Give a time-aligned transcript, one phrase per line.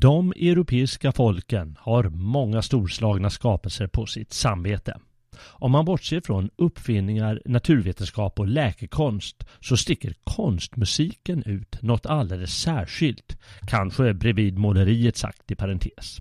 [0.00, 4.98] De europeiska folken har många storslagna skapelser på sitt samvete.
[5.38, 13.38] Om man bortser från uppfinningar, naturvetenskap och läkekonst så sticker konstmusiken ut något alldeles särskilt,
[13.66, 16.20] kanske bredvid måleriet sagt i parentes.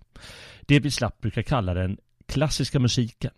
[0.62, 3.32] Det vi slapp brukar kalla den klassiska musiken.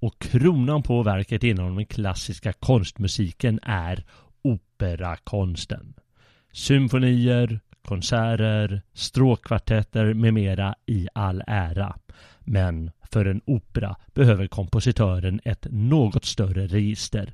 [0.00, 4.04] Och kronan på verket inom den klassiska konstmusiken är
[4.42, 5.94] operakonsten.
[6.52, 11.96] Symfonier, konserter, stråkkvartetter med mera i all ära.
[12.40, 17.32] Men för en opera behöver kompositören ett något större register.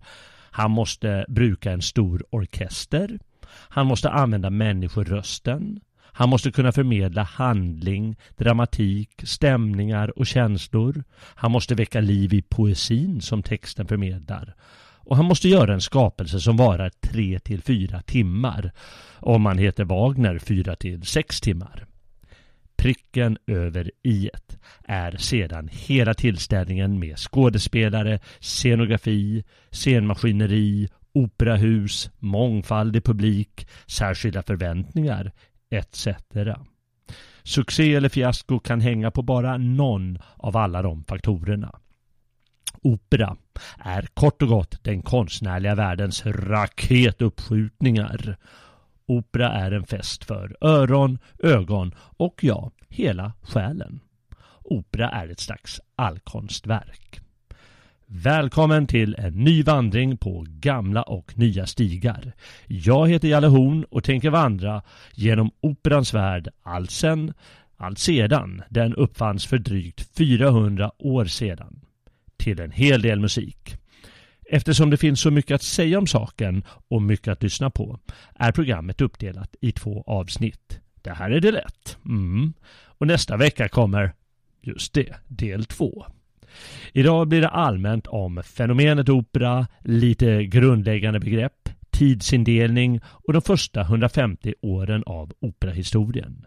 [0.50, 3.18] Han måste bruka en stor orkester.
[3.50, 5.80] Han måste använda människorösten.
[6.00, 11.04] Han måste kunna förmedla handling, dramatik, stämningar och känslor.
[11.34, 14.54] Han måste väcka liv i poesin som texten förmedlar.
[15.08, 18.72] Och han måste göra en skapelse som varar 3 till 4 timmar.
[19.20, 21.86] Om man heter Wagner 4 till 6 timmar.
[22.76, 24.30] Pricken över i
[24.84, 35.32] är sedan hela tillställningen med skådespelare, scenografi, scenmaskineri, operahus, mångfaldig publik, särskilda förväntningar
[35.70, 36.08] etc.
[37.42, 41.78] Succé eller fiasko kan hänga på bara någon av alla de faktorerna.
[42.82, 43.36] Opera
[43.78, 48.36] är kort och gott den konstnärliga världens raketuppskjutningar.
[49.06, 54.00] Opera är en fest för öron, ögon och ja, hela själen.
[54.62, 57.20] Opera är ett slags allkonstverk.
[58.06, 62.32] Välkommen till en ny vandring på gamla och nya stigar.
[62.66, 64.82] Jag heter Jalle Horn och tänker vandra
[65.14, 71.80] genom operans värld allt sedan den uppfanns för drygt 400 år sedan
[72.38, 73.76] till en hel del musik.
[74.50, 77.98] Eftersom det finns så mycket att säga om saken och mycket att lyssna på
[78.34, 80.80] är programmet uppdelat i två avsnitt.
[81.02, 81.98] Det här är del 1.
[82.04, 82.52] Mm.
[82.98, 84.12] Och nästa vecka kommer,
[84.62, 86.06] just det, del två.
[86.92, 94.54] Idag blir det allmänt om fenomenet opera, lite grundläggande begrepp, tidsindelning och de första 150
[94.60, 96.46] åren av operahistorien.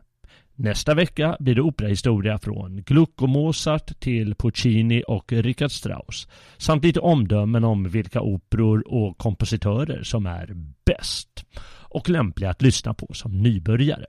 [0.64, 6.28] Nästa vecka blir det operahistoria från Gluck och Mozart till Puccini och Richard Strauss
[6.58, 10.50] samt lite omdömen om vilka operor och kompositörer som är
[10.86, 14.06] bäst och lämpliga att lyssna på som nybörjare.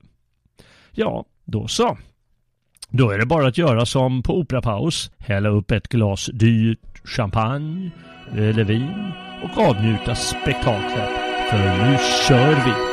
[0.91, 1.99] Ja, då så.
[2.89, 7.91] Då är det bara att göra som på operapaus, hälla upp ett glas dyrt champagne
[8.33, 9.13] eller vin
[9.43, 11.11] och avnjuta spektaklet.
[11.51, 12.92] För nu kör vi!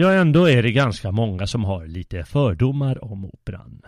[0.00, 3.82] Ja, ändå är det ganska många som har lite fördomar om operan.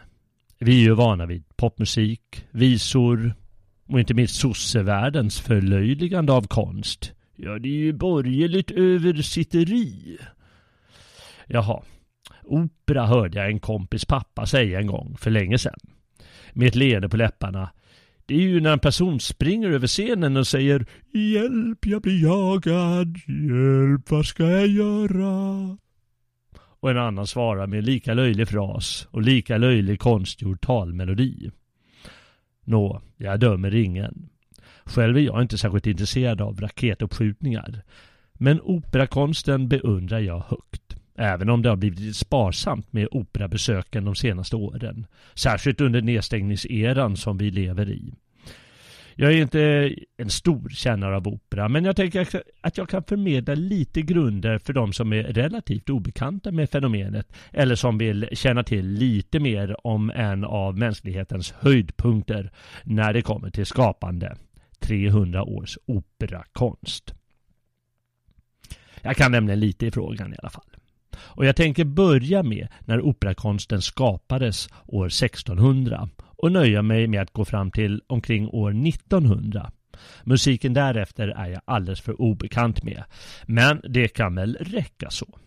[0.59, 3.35] Vi är ju vana vid popmusik, visor
[3.87, 7.13] och inte minst sossevärldens förlöjligande av konst.
[7.37, 10.19] Ja, det är ju borgerligt översitteri.
[11.47, 11.83] Jaha,
[12.45, 15.79] opera hörde jag en kompis pappa säga en gång för länge sedan.
[16.53, 17.71] Med ett leende på läpparna.
[18.27, 23.17] Det är ju när en person springer över scenen och säger Hjälp, jag blir jagad.
[23.27, 25.77] Hjälp, vad ska jag göra?
[26.81, 31.51] Och en annan svarar med lika löjlig fras och lika löjlig konstgjord talmelodi.
[32.65, 34.29] Nå, jag dömer ingen.
[34.85, 37.83] Själv är jag inte särskilt intresserad av raketuppskjutningar.
[38.33, 40.97] Men operakonsten beundrar jag högt.
[41.15, 45.07] Även om det har blivit sparsamt med operabesöken de senaste åren.
[45.35, 48.15] Särskilt under nedstängningseran som vi lever i.
[49.21, 53.55] Jag är inte en stor kännare av opera, men jag tänker att jag kan förmedla
[53.55, 58.87] lite grunder för de som är relativt obekanta med fenomenet eller som vill känna till
[58.87, 62.51] lite mer om en av mänsklighetens höjdpunkter
[62.85, 64.37] när det kommer till skapande
[64.79, 67.15] 300 års operakonst.
[69.03, 70.77] Jag kan nämligen lite i frågan i alla fall.
[71.17, 76.09] Och jag tänker börja med när operakonsten skapades år 1600
[76.43, 79.71] och nöja mig med att gå fram till omkring år 1900.
[80.25, 83.05] Musiken därefter är jag alldeles för obekant med.
[83.47, 85.39] Men det kan väl räcka så.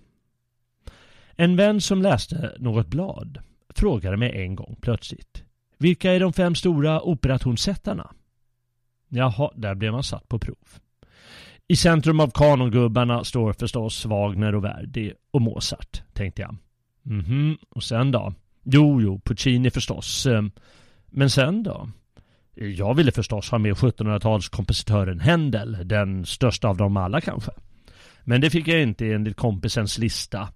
[1.35, 5.43] En vän som läste något blad frågade mig en gång plötsligt.
[5.77, 8.11] Vilka är de fem stora operatonsättarna?
[9.07, 10.67] Jaha, där blev man satt på prov.
[11.67, 16.55] I centrum av kanongubbarna står förstås Wagner och Verdi och Mozart, tänkte jag.
[17.01, 18.33] Mhm, och sen då?
[18.63, 20.25] Jo, jo, Puccini förstås.
[20.25, 20.43] Eh,
[21.13, 21.89] men sen då?
[22.56, 27.51] Jag ville förstås ha med 1700-talskompositören Händel, den största av dem alla kanske.
[28.24, 30.50] Men det fick jag inte enligt kompisens lista.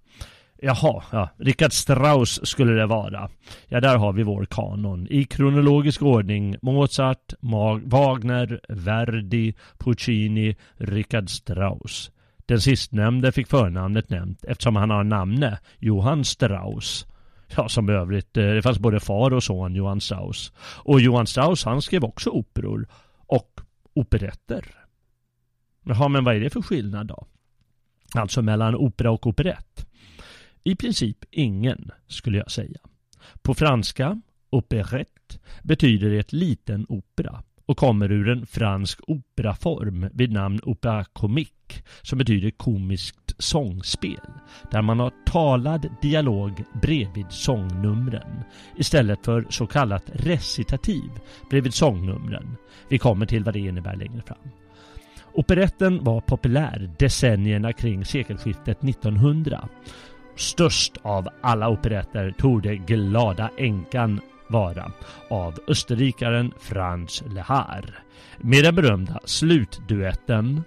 [0.62, 3.30] Jaha, ja, Richard Strauss skulle det vara.
[3.68, 5.06] Ja, där har vi vår kanon.
[5.10, 12.10] I kronologisk ordning Mozart, Mag Wagner, Verdi, Puccini, Richard Strauss.
[12.46, 17.06] Den sistnämnde fick förnamnet nämnt eftersom han har namne, Johann Strauss.
[17.56, 18.36] Ja, som övrigt.
[18.36, 20.52] Eh, det fanns både far och son, Johann Strauss.
[20.58, 22.88] Och Johann Strauss, han skrev också operor.
[23.26, 23.60] Och
[23.94, 24.74] operetter.
[25.84, 27.26] Jaha, men vad är det för skillnad då?
[28.14, 29.86] Alltså mellan opera och operett?
[30.64, 32.80] I princip ingen, skulle jag säga.
[33.42, 40.60] På franska, operette, betyder det liten opera och kommer ur en fransk operaform vid namn
[40.62, 44.20] opera comique som betyder komiskt sångspel
[44.70, 48.44] där man har talad dialog bredvid sångnumren
[48.76, 51.10] istället för så kallat recitativ
[51.50, 52.56] bredvid sångnumren.
[52.88, 54.50] Vi kommer till vad det innebär längre fram.
[55.32, 59.68] Operetten var populär decennierna kring sekelskiftet 1900.
[60.36, 64.92] Störst av alla operetter torde Glada änkan vara
[65.30, 67.98] av österrikaren Franz Lehar
[68.38, 70.62] med den berömda slutduetten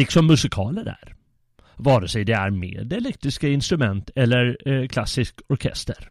[0.00, 1.14] Liksom musikaler är.
[1.76, 6.10] Vare sig det är med elektriska instrument eller eh, klassisk orkester.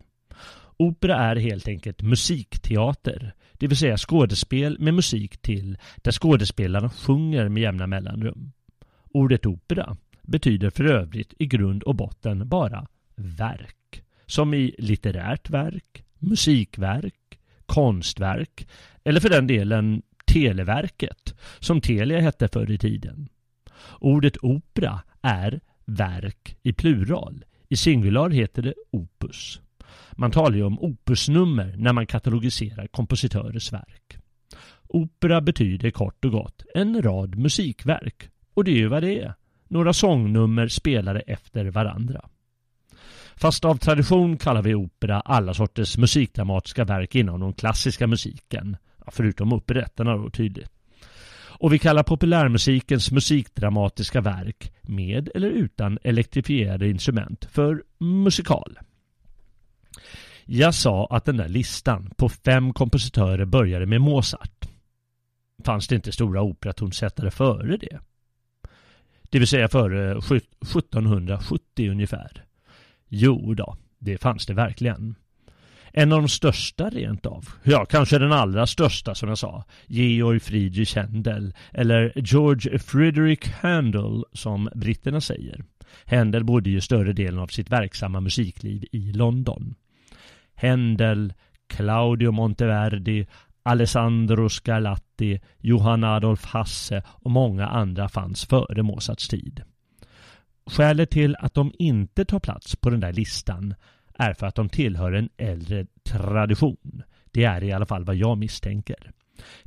[0.78, 3.34] Opera är helt enkelt musikteater.
[3.54, 8.52] det vill säga skådespel med musik till där skådespelarna sjunger med jämna mellanrum.
[9.12, 14.04] Ordet opera betyder för övrigt i grund och botten bara verk.
[14.26, 18.68] Som i litterärt verk, musikverk, konstverk
[19.04, 23.30] eller för den delen Televerket som Telia hette förr i tiden.
[24.00, 27.46] Ordet opera är verk i plural.
[27.70, 29.62] I singular heter det opus.
[30.12, 34.18] Man talar ju om opusnummer när man katalogiserar kompositörers verk.
[34.88, 38.30] Opera betyder kort och gott en rad musikverk.
[38.54, 39.34] Och det är ju vad det är.
[39.68, 42.30] Några sångnummer spelade efter varandra.
[43.36, 48.78] Fast av tradition kallar vi opera alla sorters musikdramatiska verk inom den klassiska musiken.
[49.08, 50.79] Förutom operetterna då tydligt.
[51.60, 58.80] Och vi kallar populärmusikens musikdramatiska verk med eller utan elektrifierade instrument för musikal.
[60.46, 64.66] Jag sa att den där listan på fem kompositörer började med Mozart.
[65.64, 68.00] Fanns det inte stora operatonsättare före det?
[69.22, 72.46] Det vill säga före 1770 ungefär.
[73.08, 75.16] Jo då, det fanns det verkligen.
[75.94, 77.46] En av de största rent av.
[77.64, 79.64] Ja, kanske den allra största som jag sa.
[79.88, 81.54] Georg Friedrich Händel.
[81.72, 85.64] Eller George Frederick Handel som britterna säger.
[86.06, 89.76] Händel bodde ju större delen av sitt verksamma musikliv i London.
[90.56, 91.34] Händel,
[91.68, 93.28] Claudio Monteverdi,
[93.64, 99.64] Alessandro Scarlatti, Johann Adolf Hasse och många andra fanns före Mozarts tid.
[100.66, 103.76] Skälet till att de inte tar plats på den där listan
[104.20, 107.04] är för att de tillhör en äldre tradition.
[107.32, 109.12] Det är i alla fall vad jag misstänker.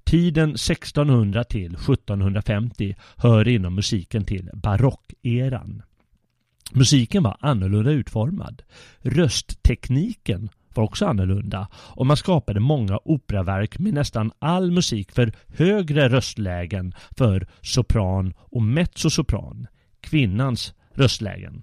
[0.04, 5.82] Tiden 1600 till 1750 hör inom musiken till barockeran.
[6.72, 8.62] Musiken var annorlunda utformad.
[8.98, 16.08] Rösttekniken var också annorlunda och man skapade många operaverk med nästan all musik för högre
[16.08, 19.66] röstlägen för sopran och mezzosopran,
[20.00, 21.62] kvinnans röstlägen.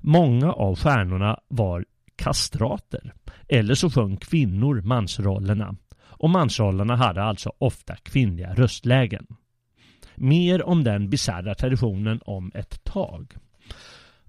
[0.00, 1.84] Många av stjärnorna var
[2.22, 3.14] kastrater.
[3.48, 5.76] Eller så sjöng kvinnor mansrollerna.
[6.00, 9.26] Och mansrollerna hade alltså ofta kvinnliga röstlägen.
[10.14, 13.34] Mer om den bisarra traditionen om ett tag.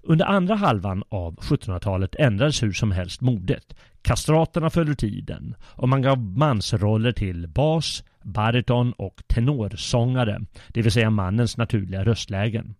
[0.02, 3.76] Under andra halvan av 1700-talet ändrades hur som helst modet.
[4.02, 11.10] Kastraterna följde tiden och man gav mansroller till bas, bariton och tenorsångare, det vill säga
[11.10, 12.74] mannens naturliga röstlägen.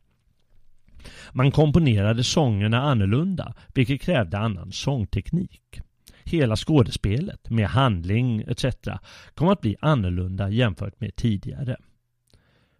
[1.32, 5.80] Man komponerade sångerna annorlunda, vilket krävde annan sångteknik.
[6.24, 8.64] Hela skådespelet med handling etc.
[9.34, 11.76] kom att bli annorlunda jämfört med tidigare.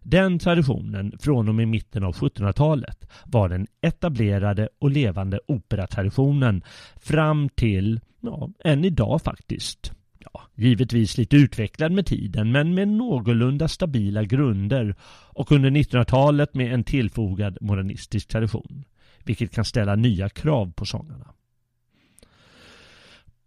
[0.02, 6.62] Den traditionen från och med mitten av 1700-talet var den etablerade och levande operatraditionen
[6.96, 9.92] fram till, ja, än idag faktiskt.
[10.32, 14.94] Ja, givetvis lite utvecklad med tiden men med någorlunda stabila grunder
[15.32, 18.84] och under 1900-talet med en tillfogad modernistisk tradition.
[19.24, 21.34] Vilket kan ställa nya krav på sångarna.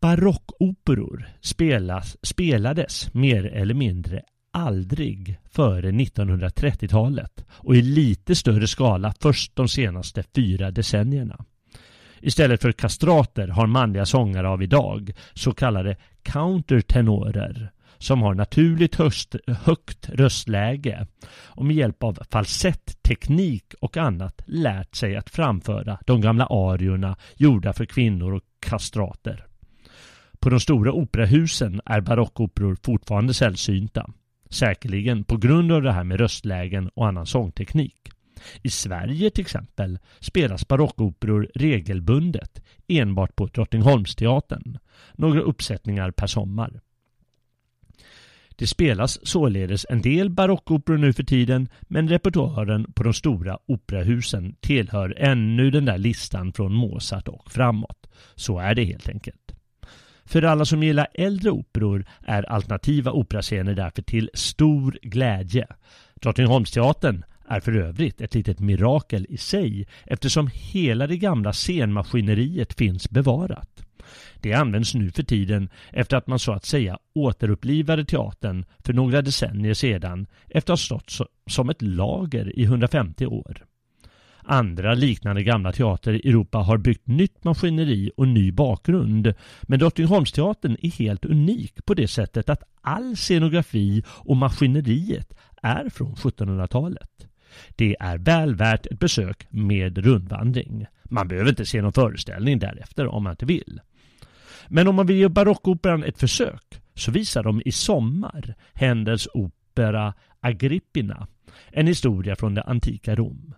[0.01, 9.55] Barockoperor spelas, spelades mer eller mindre aldrig före 1930-talet och i lite större skala först
[9.55, 11.45] de senaste fyra decennierna.
[12.21, 19.35] Istället för kastrater har manliga sångare av idag så kallade countertenorer som har naturligt höst,
[19.47, 21.07] högt röstläge
[21.45, 27.73] och med hjälp av falsettteknik och annat lärt sig att framföra de gamla ariorna gjorda
[27.73, 29.45] för kvinnor och kastrater.
[30.39, 34.09] På de stora operahusen är barockoperor fortfarande sällsynta.
[34.49, 38.09] Säkerligen på grund av det här med röstlägen och annan sångteknik.
[38.61, 44.77] I Sverige till exempel spelas barockoperor regelbundet enbart på Drottningholmsteatern.
[45.13, 46.81] Några uppsättningar per sommar.
[48.59, 54.55] Det spelas således en del barockoperor nu för tiden men repertoaren på de stora operahusen
[54.59, 58.07] tillhör ännu den där listan från Mozart och framåt.
[58.35, 59.51] Så är det helt enkelt.
[60.25, 65.67] För alla som gillar äldre operor är alternativa operascener därför till stor glädje.
[66.21, 73.09] Drottningholmsteatern är för övrigt ett litet mirakel i sig eftersom hela det gamla scenmaskineriet finns
[73.09, 73.83] bevarat.
[74.41, 79.21] Det används nu för tiden efter att man så att säga återupplivade teatern för några
[79.21, 83.65] decennier sedan efter att ha stått som ett lager i 150 år.
[84.49, 89.33] Andra liknande gamla teater i Europa har byggt nytt maskineri och ny bakgrund.
[89.61, 96.15] Men Drottningholmsteatern är helt unik på det sättet att all scenografi och maskineriet är från
[96.15, 97.26] 1700-talet.
[97.75, 100.85] Det är väl värt ett besök med rundvandring.
[101.03, 103.81] Man behöver inte se någon föreställning därefter om man inte vill.
[104.67, 110.13] Men om man vill ge barockoperan ett försök så visar de i sommar Händels opera
[110.39, 111.27] Agrippina,
[111.71, 113.55] en historia från det antika Rom.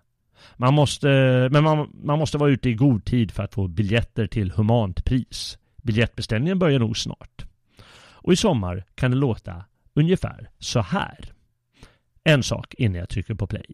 [0.57, 1.07] Man måste,
[1.51, 5.05] men man, man måste vara ute i god tid för att få biljetter till humant
[5.05, 5.57] pris.
[5.83, 7.45] Biljettbeställningen börjar nog snart.
[8.21, 11.33] Och i sommar kan det låta ungefär så här.
[12.29, 13.73] En sak innan jag trycker på play.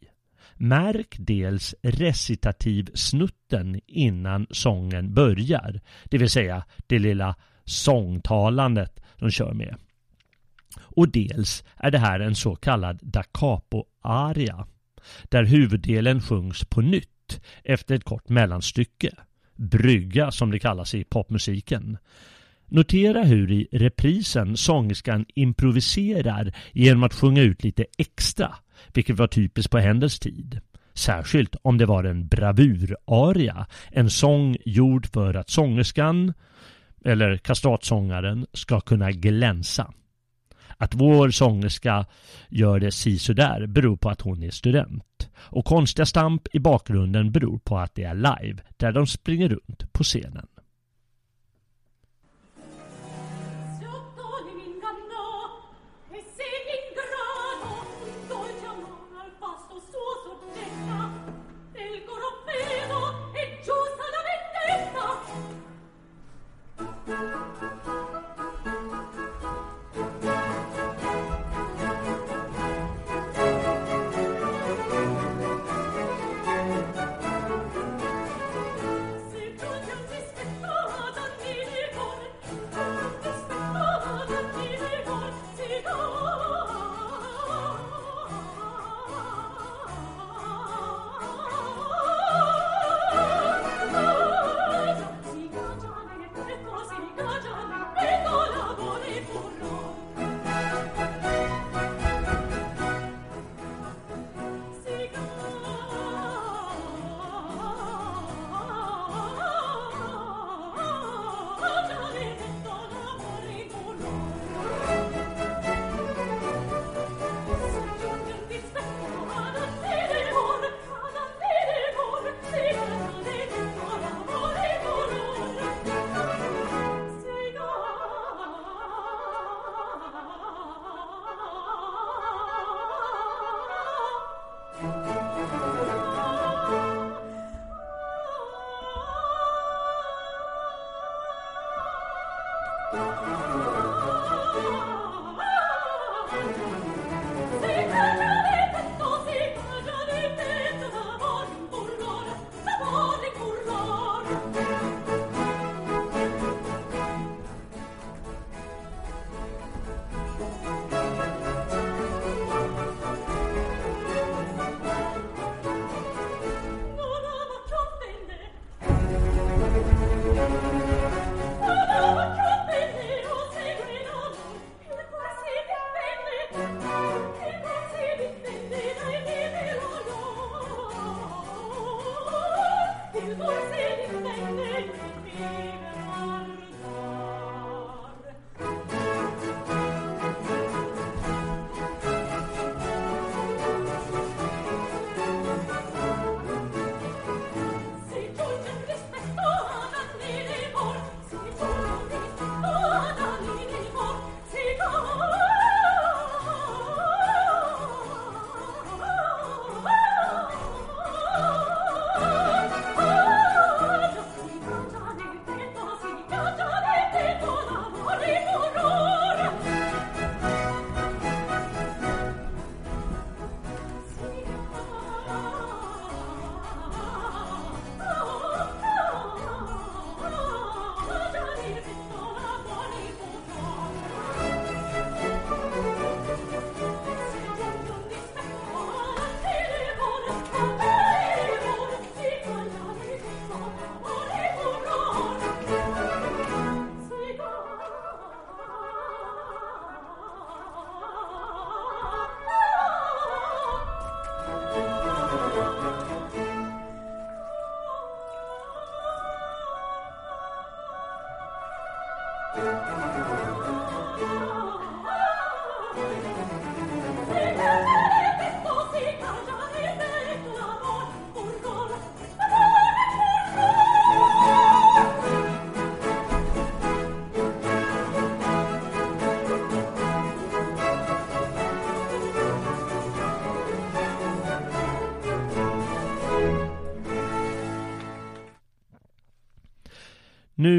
[0.56, 7.36] Märk dels recitativsnutten innan sången börjar, det vill säga det lilla
[7.66, 9.76] sångtalandet de kör med.
[10.78, 14.68] Och dels är det här en så kallad da capo-aria,
[15.24, 19.12] där huvuddelen sjungs på nytt efter ett kort mellanstycke.
[19.56, 21.98] Brygga som det kallas i popmusiken.
[22.68, 28.56] Notera hur i reprisen sångerskan improviserar genom att sjunga ut lite extra,
[28.94, 30.60] vilket var typiskt på Händels tid.
[30.94, 36.34] Särskilt om det var en bravuraria, en sång gjord för att sångerskan,
[37.06, 39.94] eller kastratsångaren, ska kunna glänsa.
[40.78, 42.06] Att vår sångerska
[42.50, 45.30] gör det sisådär beror på att hon är student.
[45.38, 49.94] Och konstiga stamp i bakgrunden beror på att det är live, där de springer runt
[49.94, 50.48] på scenen.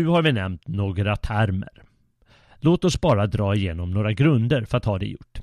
[0.07, 1.83] Nu har vi nämnt några termer.
[2.61, 5.41] Låt oss bara dra igenom några grunder för att ha det gjort.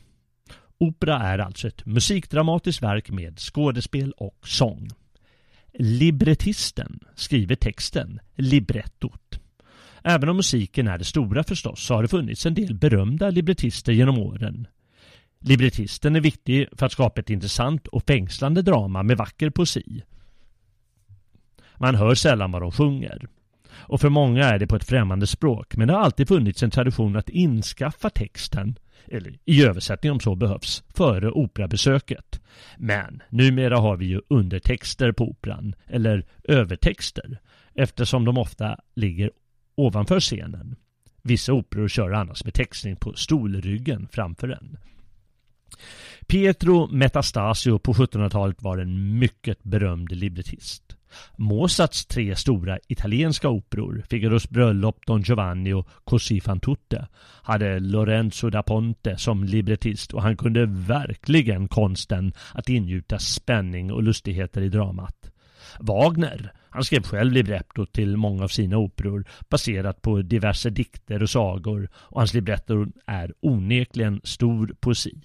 [0.78, 4.90] Opera är alltså ett musikdramatiskt verk med skådespel och sång.
[5.74, 9.40] Librettisten skriver texten, librettot.
[10.04, 13.94] Även om musiken är det stora förstås så har det funnits en del berömda librettister
[13.94, 14.68] genom åren.
[15.40, 20.04] Librettisten är viktig för att skapa ett intressant och fängslande drama med vacker poesi.
[21.78, 23.28] Man hör sällan vad de sjunger.
[23.86, 26.72] Och för många är det på ett främmande språk men det har alltid funnits en
[26.72, 28.76] tradition att inskaffa texten,
[29.08, 32.42] eller i översättning om så behövs, före operabesöket.
[32.78, 37.40] Men numera har vi ju undertexter på operan, eller övertexter,
[37.74, 39.32] eftersom de ofta ligger
[39.76, 40.76] ovanför scenen.
[41.22, 44.78] Vissa operor kör annars med textning på stolryggen framför en.
[46.28, 50.98] Pietro Metastasio på 1700-talet var en mycket berömd librettist.
[51.38, 57.08] Mozarts tre stora italienska operor, Figaros bröllop, Don Giovanni och Così fan tutte,
[57.44, 64.04] hade Lorenzo da Ponte som librettist och han kunde verkligen konsten att ingjuta spänning och
[64.04, 65.30] lustigheter i dramat.
[65.80, 71.30] Wagner, han skrev själv libretto till många av sina operor baserat på diverse dikter och
[71.30, 75.22] sagor och hans libretto är onekligen stor poesi.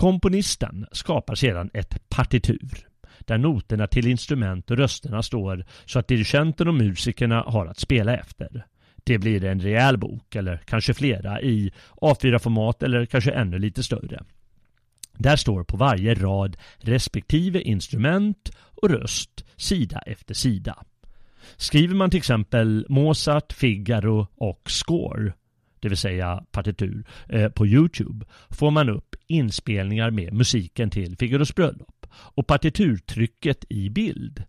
[0.00, 6.68] Komponisten skapar sedan ett partitur där noterna till instrument och rösterna står så att dirigenten
[6.68, 8.66] och musikerna har att spela efter.
[9.04, 14.22] Det blir en rejäl bok eller kanske flera i A4-format eller kanske ännu lite större.
[15.12, 20.84] Där står på varje rad respektive instrument och röst sida efter sida.
[21.56, 25.32] Skriver man till exempel Mozart, Figaro och Score
[25.80, 31.54] det vill säga partitur, eh, på Youtube får man upp inspelningar med musiken till Figaros
[31.54, 34.44] bröllop och partiturtrycket i bild.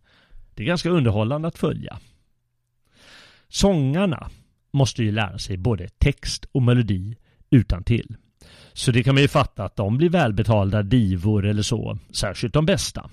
[0.54, 1.98] Det är ganska underhållande att följa.
[3.48, 4.30] Sångarna
[4.72, 7.16] måste ju lära sig både text och melodi
[7.50, 8.16] utan till.
[8.72, 12.66] Så det kan man ju fatta att de blir välbetalda divor eller så, särskilt de
[12.66, 13.10] bästa.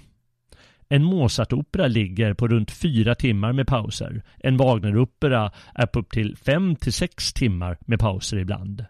[0.89, 4.23] En Mozart-opera ligger på runt fyra timmar med pauser.
[4.38, 8.86] En Wagner-opera är på upp till fem till sex timmar med pauser ibland.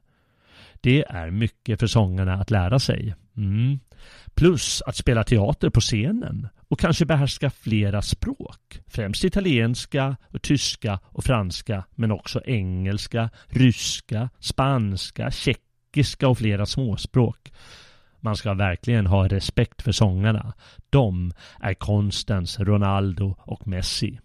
[0.82, 3.16] Det är mycket för sångarna att lära sig.
[3.38, 3.80] Mm.
[4.34, 8.80] Plus att spela teater på scenen och kanske behärska flera språk.
[8.88, 17.52] Främst italienska, och tyska och franska men också engelska, ryska, spanska, tjeckiska och flera småspråk.
[18.20, 20.54] Man ska verkligen ha respekt för sångarna.
[20.90, 24.20] De är konstens Ronaldo och Messi.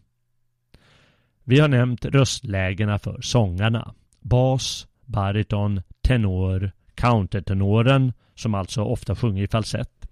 [1.44, 3.94] Vi har nämnt röstlägena för sångarna.
[4.20, 10.06] Bas, bariton, tenor, countertenoren som alltså ofta sjunger i falsett.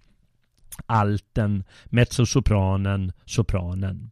[0.87, 4.11] Alten, mezzosopranen, sopranen.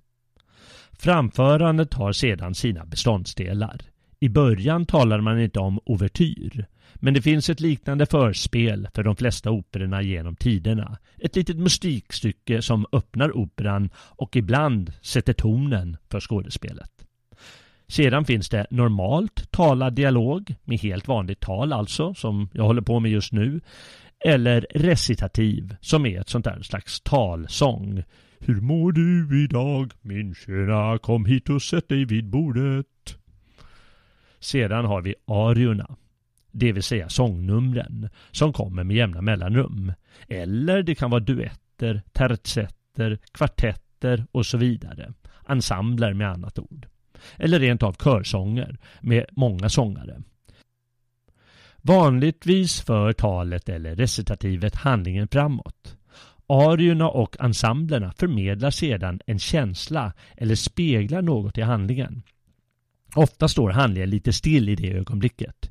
[0.93, 3.81] Framförandet har sedan sina beståndsdelar.
[4.21, 6.67] I början talar man inte om ouvertyr
[7.01, 10.99] men det finns ett liknande förspel för de flesta operorna genom tiderna.
[11.19, 16.91] Ett litet mystikstycke som öppnar operan och ibland sätter tonen för skådespelet.
[17.89, 23.01] Sedan finns det normalt talad dialog med helt vanligt tal alltså, som jag håller på
[23.01, 23.61] med just nu.
[24.25, 28.03] Eller recitativ, som är ett sånt där slags talsång.
[28.39, 32.87] Hur mår du idag min kära Kom hit och sätt dig vid bordet.
[34.41, 35.97] Sedan har vi ariorna
[36.53, 39.93] det vill säga sångnumren, som kommer med jämna mellanrum.
[40.29, 45.13] Eller det kan vara duetter, tertsetter, kvartetter och så vidare.
[45.49, 46.87] Ensembler med annat ord.
[47.37, 50.23] Eller rent av körsånger med många sångare.
[51.83, 55.97] Vanligtvis för talet eller recitativet handlingen framåt.
[56.47, 62.23] Arierna och ensemblerna förmedlar sedan en känsla eller speglar något i handlingen.
[63.15, 65.71] Ofta står handlingen lite still i det ögonblicket.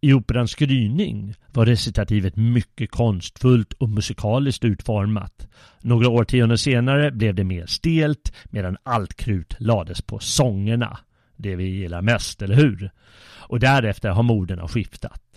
[0.00, 5.48] I operans gryning var recitativet mycket konstfullt och musikaliskt utformat.
[5.80, 10.98] Några årtionden senare blev det mer stelt medan allt krut lades på sångerna.
[11.36, 12.90] Det vi gillar mest, eller hur?
[13.48, 15.27] Och därefter har moderna skiftat.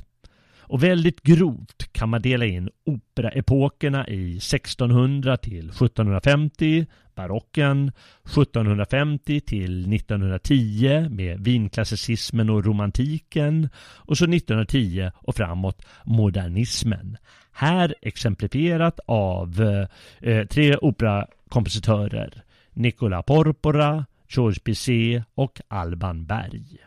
[0.71, 7.91] Och väldigt grovt kan man dela in operaepokerna i 1600 till 1750, barocken,
[8.25, 17.17] 1750 till 1910 med vinklassicismen och romantiken och så 1910 och framåt modernismen.
[17.51, 19.61] Här exemplifierat av
[20.21, 26.77] eh, tre operakompositörer Nicola Porpora, Georges Bizet och Alban Berg.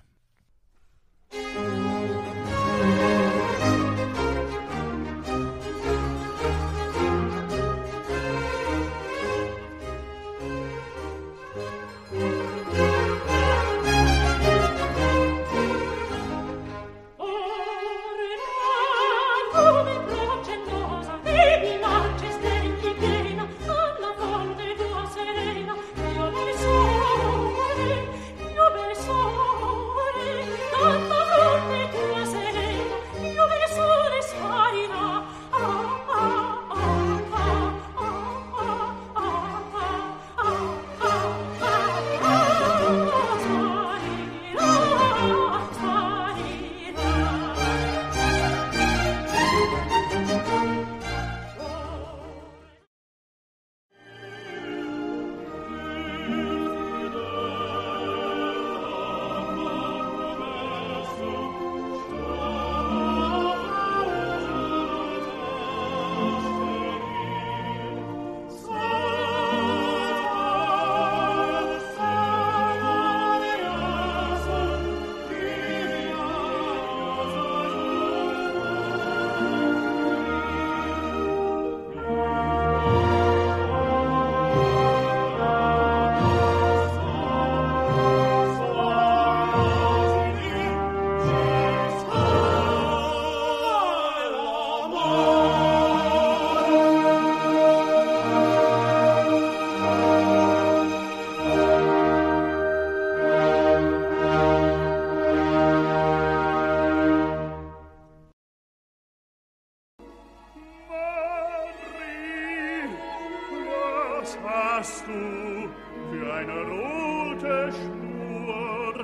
[116.71, 118.95] Rote Schnur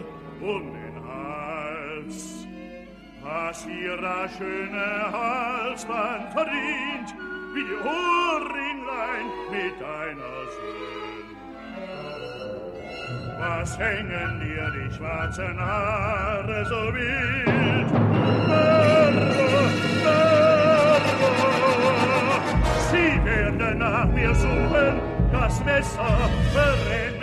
[0.40, 2.46] um den Hals.
[3.22, 7.14] Was ihrer schöne Halsband verdient,
[7.54, 11.00] wie die Ohrringlein mit deiner Sinn.
[13.38, 17.90] Was hängen dir die schwarzen Haare so wild?
[22.90, 25.00] Sie werden nach mir suchen,
[25.32, 27.19] das Messer verrennt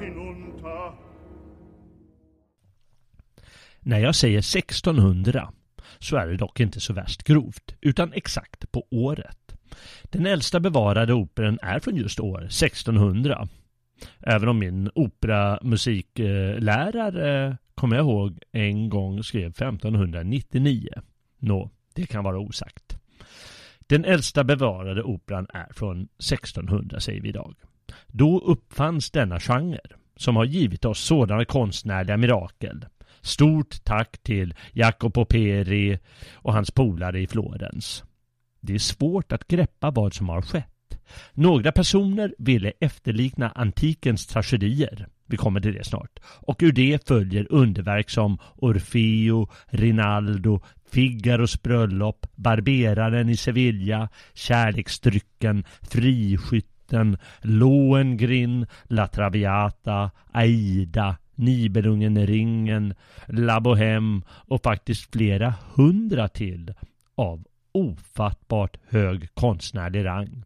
[0.00, 0.92] hinunter.
[3.80, 5.52] När jag säger 1600
[5.98, 9.54] så är det dock inte så värst grovt, utan exakt på året.
[10.02, 13.48] Den äldsta bevarade operan är från just år 1600.
[14.20, 20.88] Även om min operamusiklärare, eh, kommer jag ihåg, en gång skrev 1599.
[21.38, 22.98] Nå, det kan vara osagt.
[23.86, 27.54] Den äldsta bevarade operan är från 1600 säger vi idag.
[28.12, 29.80] Då uppfanns denna genre
[30.16, 32.84] som har givit oss sådana konstnärliga mirakel.
[33.20, 35.98] Stort tack till Jacopo Peri
[36.34, 38.04] och hans polare i Florens.
[38.60, 40.98] Det är svårt att greppa vad som har skett.
[41.32, 45.08] Några personer ville efterlikna antikens tragedier.
[45.26, 46.18] Vi kommer till det snart.
[46.24, 55.64] Och ur det följer underverk som Orfeo, Rinaldo, Figaros bröllop, Barberaren i Sevilla, Kärleksdrycken,
[56.88, 62.94] Friskytten, Lohengrin, La Traviata, Aida, Nibelungen i ringen,
[63.28, 66.74] La Bohème och faktiskt flera hundra till
[67.14, 70.44] av ofattbart hög konstnärlig rang.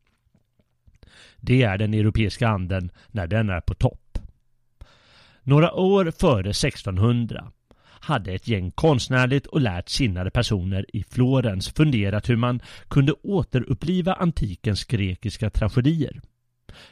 [1.40, 4.18] Det är den europeiska anden när den är på topp.
[5.42, 7.52] Några år före 1600
[8.00, 14.14] hade ett gäng konstnärligt och lärt sinnade personer i Florens funderat hur man kunde återuppliva
[14.14, 16.20] antikens grekiska tragedier.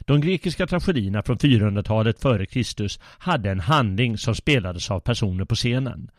[0.00, 5.54] De grekiska tragedierna från 400-talet före Kristus hade en handling som spelades av personer på
[5.54, 6.10] scenen.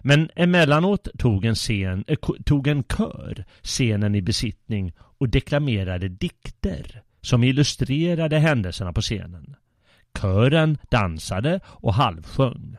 [0.00, 7.02] Men emellanåt tog en, scen, äh, tog en kör scenen i besittning och deklamerade dikter
[7.20, 9.56] som illustrerade händelserna på scenen.
[10.20, 12.76] Kören dansade och halvsjöng.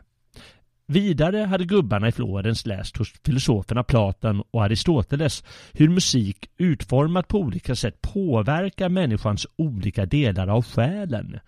[0.87, 5.43] Vidare hade gubbarna i Florens läst hos filosoferna Platon och Aristoteles
[5.73, 11.39] hur musik utformat på olika sätt påverkar människans olika delar av själen.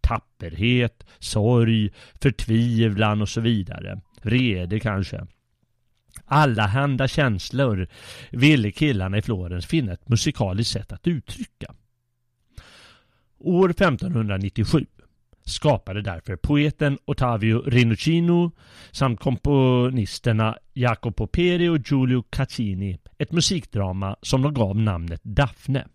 [0.00, 4.00] Tapperhet, sorg, förtvivlan och så vidare.
[4.22, 5.26] Vrede kanske.
[6.24, 7.88] Allahanda känslor
[8.30, 11.74] ville killarna i Florens finna ett musikaliskt sätt att uttrycka.
[13.38, 14.86] År 1597
[15.44, 18.52] skapade därför poeten Ottavio Rinuccino
[18.90, 25.86] samt komponisterna Jacopo Peri och Giulio Caccini ett musikdrama som de gav namnet Daphne.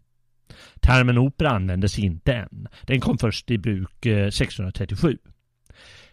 [0.79, 2.67] Termen opera användes inte än.
[2.81, 5.17] Den kom först i bruk eh, 1637.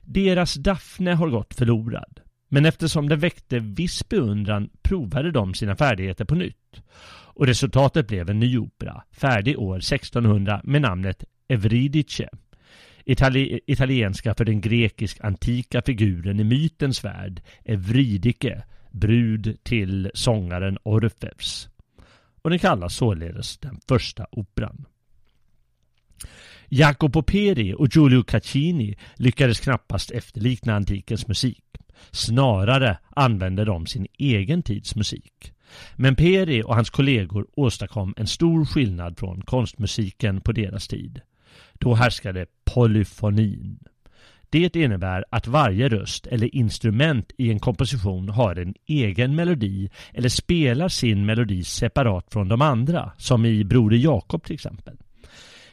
[0.01, 2.21] Deras Daphne har gått förlorad.
[2.49, 6.83] Men eftersom den väckte viss beundran provade de sina färdigheter på nytt.
[7.35, 12.29] Och resultatet blev en ny opera, färdig år 1600 med namnet Evridice.
[13.09, 21.69] Itali italienska för den grekisk antika figuren i mytens värld, Evridike, brud till sångaren Orfeus.
[22.43, 24.85] Och den kallas således den första operan.
[26.69, 31.65] Jacopo Peri och Giulio Caccini lyckades knappast efterlikna antikens musik.
[32.11, 35.53] Snarare använde de sin egen tids musik.
[35.97, 41.21] Men Peri och hans kollegor åstadkom en stor skillnad från konstmusiken på deras tid.
[41.79, 43.79] Då härskade polyfonin.
[44.51, 50.29] Det innebär att varje röst eller instrument i en komposition har en egen melodi eller
[50.29, 54.97] spelar sin melodi separat från de andra, som i Broder Jakob till exempel.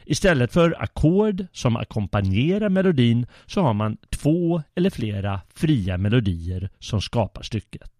[0.06, 7.00] Istället för ackord som ackompanjerar melodin så har man två eller flera fria melodier som
[7.00, 7.90] skapar stycket.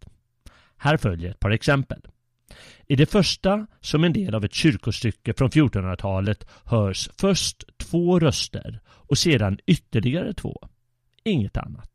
[0.77, 2.01] Här följer ett par exempel.
[2.87, 8.81] I det första, som en del av ett kyrkostycke från 1400-talet, hörs först två röster
[8.87, 10.69] och sedan ytterligare två.
[11.25, 11.94] Inget annat.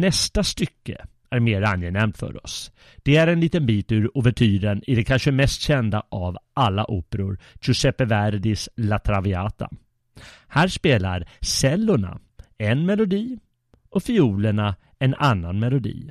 [0.00, 2.72] Nästa stycke är mer angenämt för oss.
[3.02, 7.38] Det är en liten bit ur ouvertyren i det kanske mest kända av alla operor,
[7.62, 9.70] Giuseppe Verdis La Traviata.
[10.48, 12.20] Här spelar cellorna
[12.58, 13.38] en melodi
[13.90, 16.10] och fiolerna en annan melodi.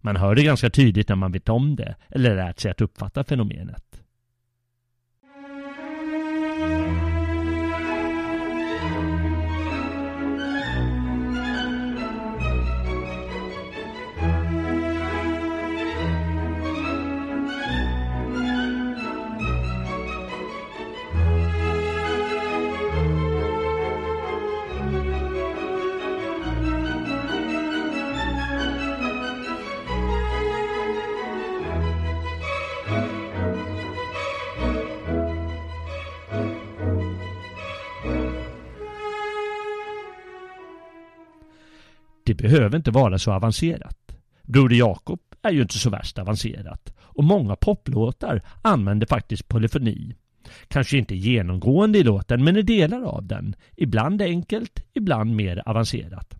[0.00, 3.24] Man hör det ganska tydligt när man vet om det eller lärt sig att uppfatta
[3.24, 3.91] fenomenet.
[42.32, 44.16] Det behöver inte vara så avancerat.
[44.42, 50.16] Broder Jakob är ju inte så värst avancerat och många poplåtar använder faktiskt polyfoni.
[50.68, 53.56] Kanske inte genomgående i låten men i delar av den.
[53.76, 56.34] Ibland enkelt, ibland mer avancerat.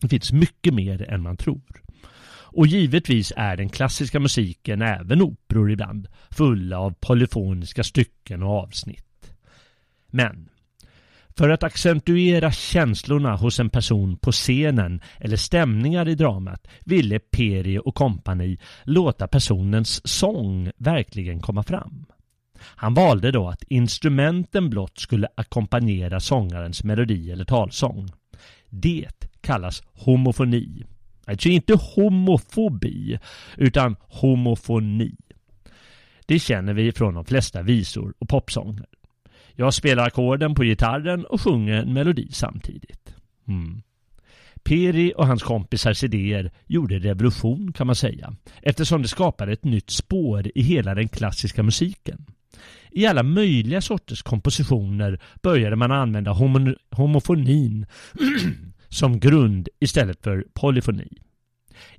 [0.00, 1.82] Det finns mycket mer än man tror.
[2.30, 9.32] Och givetvis är den klassiska musiken, även operor ibland, fulla av polyfoniska stycken och avsnitt.
[10.10, 10.48] Men
[11.38, 17.78] för att accentuera känslorna hos en person på scenen eller stämningar i dramat ville Peri
[17.78, 22.06] och kompani låta personens sång verkligen komma fram.
[22.60, 28.08] Han valde då att instrumenten blott skulle ackompanjera sångarens melodi eller talsång.
[28.68, 30.84] Det kallas homofoni.
[31.26, 33.18] Alltså inte homofobi,
[33.56, 35.16] utan homofoni.
[36.26, 38.86] Det känner vi från de flesta visor och popsånger.
[39.60, 43.14] Jag spelar ackorden på gitarren och sjunger en melodi samtidigt.
[43.48, 43.82] Mm.
[44.62, 49.90] Peri och hans kompisars idéer gjorde revolution kan man säga eftersom det skapade ett nytt
[49.90, 52.26] spår i hela den klassiska musiken.
[52.90, 57.86] I alla möjliga sorters kompositioner började man använda homo homofonin
[58.88, 61.08] som grund istället för polyfoni.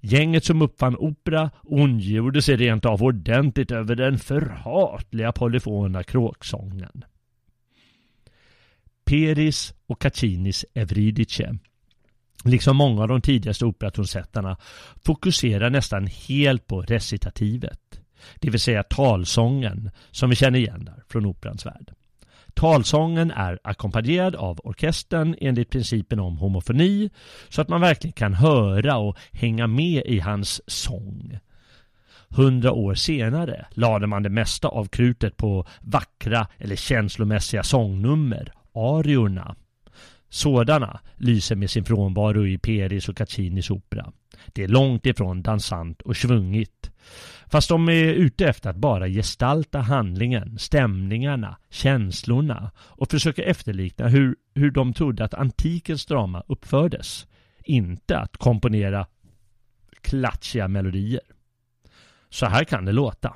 [0.01, 7.03] Gänget som uppfann opera ondgjorde sig rent av ordentligt över den förhatliga polyfona kråksången.
[9.10, 11.57] Peris och Caccinis Evridice
[12.43, 14.57] liksom många av de tidigaste operatonsättarna
[15.05, 18.01] fokuserar nästan helt på recitativet.
[18.36, 21.93] Det vill säga talsången som vi känner igen där från operans värld.
[22.53, 27.10] Talsången är ackompanjerad av orkestern enligt principen om homofoni
[27.49, 31.39] så att man verkligen kan höra och hänga med i hans sång.
[32.30, 39.55] Hundra år senare lade man det mesta av krutet på vackra eller känslomässiga sångnummer ariorna.
[40.30, 44.11] Sådana lyser med sin frånvaro i Peris och Caccinis opera.
[44.45, 46.91] Det är långt ifrån dansant och svungigt.
[47.51, 54.36] Fast de är ute efter att bara gestalta handlingen, stämningarna, känslorna och försöka efterlikna hur,
[54.55, 57.27] hur de trodde att antikens drama uppfördes.
[57.63, 59.07] Inte att komponera
[60.01, 61.21] klatschiga melodier.
[62.30, 63.36] Så här kan det låta.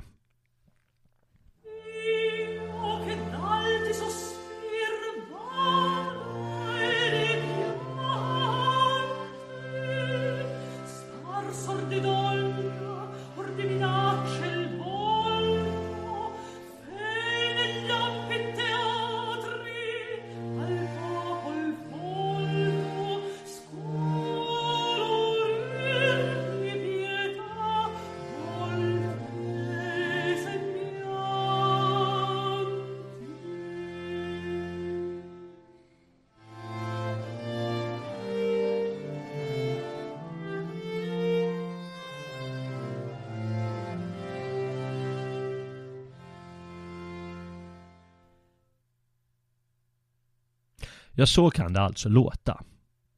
[51.24, 52.60] Ja, så kan det alltså låta.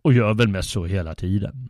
[0.03, 1.69] Och gör väl mest så hela tiden.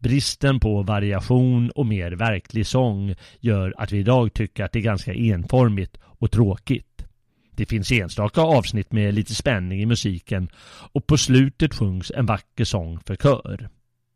[0.00, 4.82] Bristen på variation och mer verklig sång gör att vi idag tycker att det är
[4.82, 7.04] ganska enformigt och tråkigt.
[7.50, 10.48] Det finns enstaka avsnitt med lite spänning i musiken
[10.92, 13.68] och på slutet sjungs en vacker sång för kör.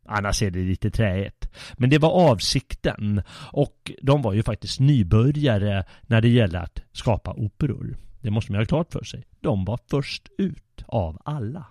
[0.07, 1.49] Annars är det lite träigt.
[1.77, 3.21] Men det var avsikten
[3.51, 7.97] och de var ju faktiskt nybörjare när det gällde att skapa operor.
[8.21, 9.23] Det måste man ha klart för sig.
[9.39, 11.65] De var först ut av alla.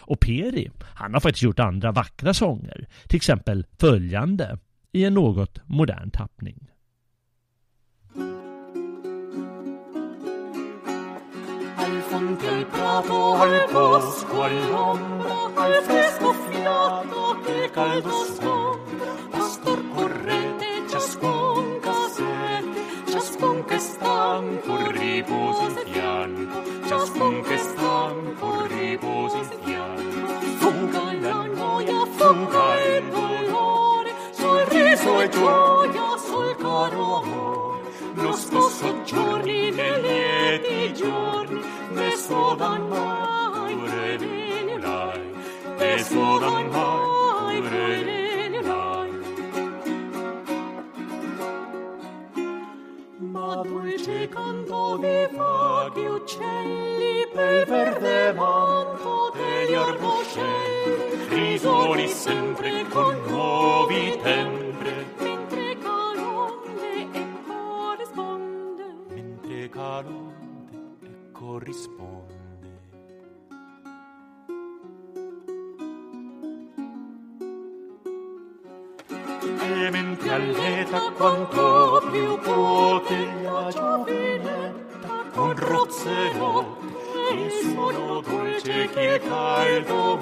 [0.00, 2.88] Och Peri, han har faktiskt gjort andra vackra sånger.
[3.08, 4.58] Till exempel följande
[4.92, 6.70] i en något modern tappning.
[11.76, 19.06] Al von Gelb prato, al bosco, all'ombra, al fresco fiato che caldo sfondo.
[19.30, 27.77] Pastor correte, ciascun cassette, ciascun che stanco riposi in fianco, ciascun che stanco
[35.28, 37.80] e gioia, sul caro.
[38.14, 41.60] Lo stesso giorni nei lieti giorni,
[41.90, 45.20] ne sodan mai revelai,
[45.78, 49.10] ne sodan mai revelai.
[53.18, 64.18] Ma dolce canto viva gli uccelli per verde manto degli arboscelli, risoli sempre con nuovi
[64.22, 64.67] tempre,
[69.78, 70.34] calore
[71.00, 72.36] che corrisponde.
[79.60, 86.86] E mentre all'età quanto più pote la giovinetta con rozzerotte
[87.34, 90.18] il suo dolce che caldo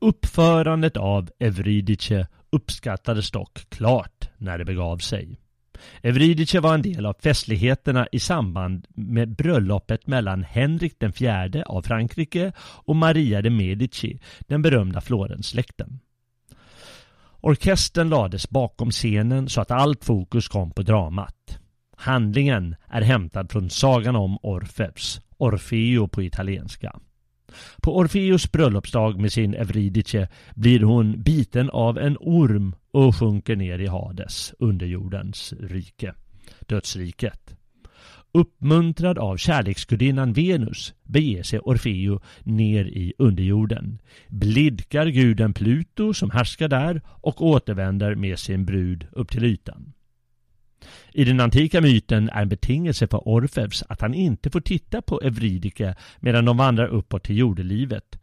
[0.00, 5.40] Uppförandet av Evridice uppskattades dock klart när det begav sig.
[6.02, 11.82] Evridice var en del av festligheterna i samband med bröllopet mellan Henrik den fjärde av
[11.82, 16.00] Frankrike och Maria de Medici, den berömda Florensläkten.
[17.40, 21.58] Orkestern lades bakom scenen så att allt fokus kom på dramat.
[21.96, 27.00] Handlingen är hämtad från sagan om Orfeus, Orfeo på italienska.
[27.82, 33.78] På Orfeus bröllopsdag med sin Evridice blir hon biten av en orm och sjunker ner
[33.78, 36.14] i Hades, underjordens rike,
[36.66, 37.56] dödsriket.
[38.32, 43.98] Uppmuntrad av kärleksgudinnan Venus beger sig Orfeo ner i underjorden,
[44.28, 49.92] blidkar guden Pluto som härskar där och återvänder med sin brud upp till ytan.
[51.12, 55.20] I den antika myten är en betingelse för Orfeus att han inte får titta på
[55.20, 58.18] Evridike medan de vandrar uppåt till jordelivet.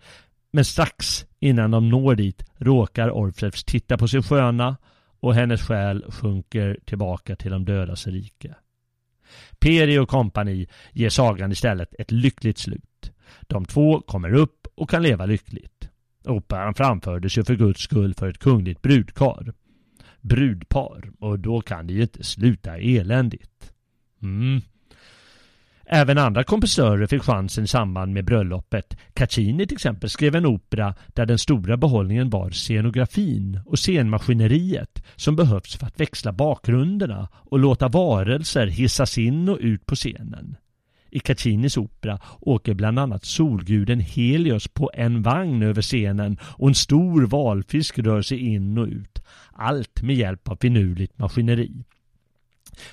[0.51, 4.77] Men strax innan de når dit råkar Orfeus titta på sin sköna
[5.19, 8.55] och hennes själ sjunker tillbaka till de dödas rike.
[9.59, 13.11] Peri och kompani ger sagan istället ett lyckligt slut.
[13.41, 15.89] De två kommer upp och kan leva lyckligt.
[16.25, 19.53] Operan framfördes ju för guds skull för ett kungligt brudkar
[20.21, 23.71] brudpar och då kan det ju inte sluta eländigt.
[24.21, 24.61] Mm.
[25.89, 28.97] Även andra komposörer fick chansen i samband med bröllopet.
[29.13, 35.35] Caccini till exempel skrev en opera där den stora behållningen var scenografin och scenmaskineriet som
[35.35, 40.57] behövs för att växla bakgrunderna och låta varelser hissas in och ut på scenen.
[41.09, 46.75] I Caccinis opera åker bland annat solguden Helios på en vagn över scenen och en
[46.75, 49.23] stor valfisk rör sig in och ut.
[49.51, 51.83] Allt med hjälp av finurligt maskineri.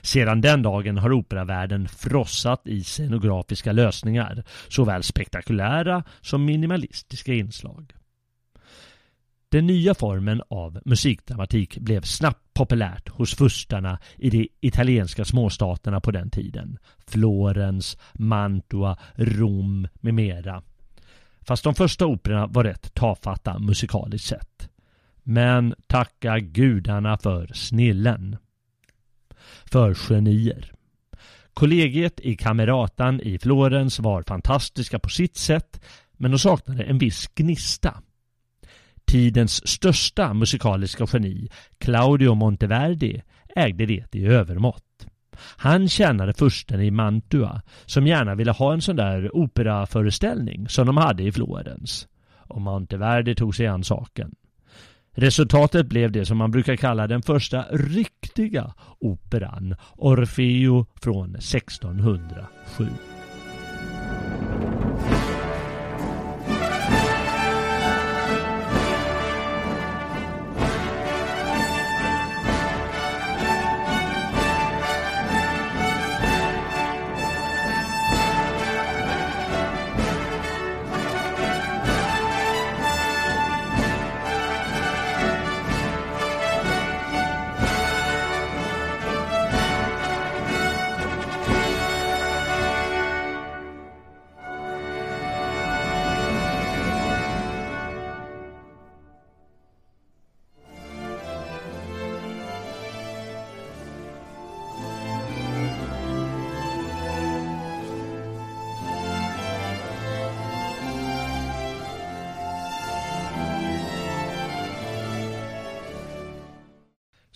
[0.02, 7.92] Sedan den dagen har operavärlden frossat i scenografiska lösningar, såväl spektakulära som minimalistiska inslag.
[9.54, 16.10] Den nya formen av musikdramatik blev snabbt populärt hos furstarna i de italienska småstaterna på
[16.10, 16.78] den tiden.
[17.06, 20.62] Florens, Mantua, Rom med mera.
[21.40, 24.68] Fast de första operorna var rätt tafatta musikaliskt sett.
[25.22, 28.36] Men tacka gudarna för snillen.
[29.64, 30.72] För genier.
[31.52, 35.80] Kollegiet i Cameratan i Florens var fantastiska på sitt sätt
[36.16, 38.02] men de saknade en viss gnista.
[39.06, 41.48] Tidens största musikaliska geni,
[41.78, 43.22] Claudio Monteverdi,
[43.56, 45.06] ägde det i övermått.
[45.56, 50.96] Han tjänade fursten i Mantua som gärna ville ha en sån där operaföreställning som de
[50.96, 52.08] hade i Florens.
[52.36, 54.34] Och Monteverdi tog sig an saken.
[55.16, 63.13] Resultatet blev det som man brukar kalla den första riktiga operan, Orfeo från 1607.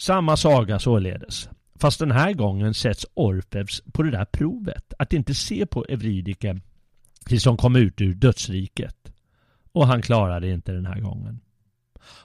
[0.08, 1.48] Samma saga således.
[1.80, 6.60] Fast den här gången sätts Orfeus på det där provet att inte se på Evridike
[7.26, 9.12] tills hon kom ut ur dödsriket.
[9.72, 11.40] Och han klarade inte den här gången.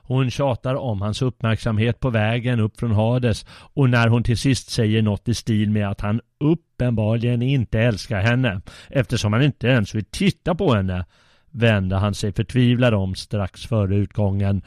[0.01, 4.69] Hon tjatar om hans uppmärksamhet på vägen upp från Hades och när hon till sist
[4.69, 9.95] säger något i stil med att han uppenbarligen inte älskar henne eftersom han inte ens
[9.95, 11.05] vill titta på henne
[11.51, 14.61] vänder han sig förtvivlad om strax före utgången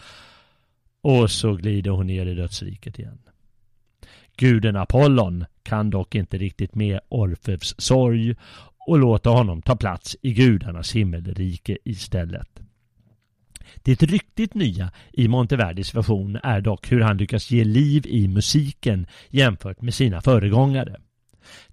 [1.07, 3.19] och så glider hon ner i dödsriket igen.
[4.37, 8.35] Guden Apollon kan dock inte riktigt med Orfeus sorg
[8.87, 12.61] och låter honom ta plats i gudarnas himmelrike istället.
[13.83, 19.07] Det ryktigt nya i Monteverdis version är dock hur han lyckas ge liv i musiken
[19.29, 20.97] jämfört med sina föregångare.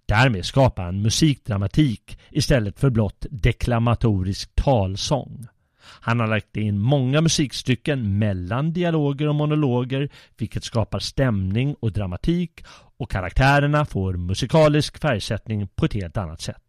[0.05, 5.47] Därmed skapar han musikdramatik istället för blott deklamatorisk talsång.
[5.83, 12.63] Han har lagt in många musikstycken mellan dialoger och monologer vilket skapar stämning och dramatik
[12.97, 16.63] och karaktärerna får musikalisk färgsättning på ett helt annat sätt.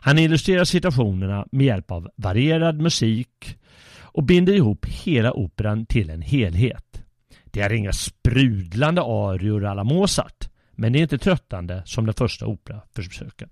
[0.00, 3.58] Han illustrerar situationerna med hjälp av varierad musik
[4.00, 7.02] och binder ihop hela operan till en helhet.
[7.44, 12.46] Det är inga sprudlande arior alla Mozart men det är inte tröttande som den första
[12.46, 13.48] operaförsöken.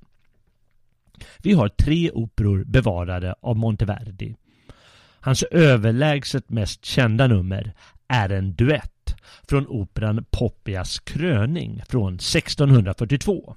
[1.39, 4.35] Vi har tre operor bevarade av Monteverdi.
[5.25, 7.75] Hans överlägset mest kända nummer
[8.09, 9.15] är en duett
[9.49, 13.57] från operan Poppias kröning från 1642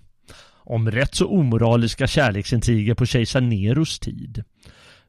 [0.65, 4.43] om rätt så omoraliska kärleksintriger på kejsar Neros tid.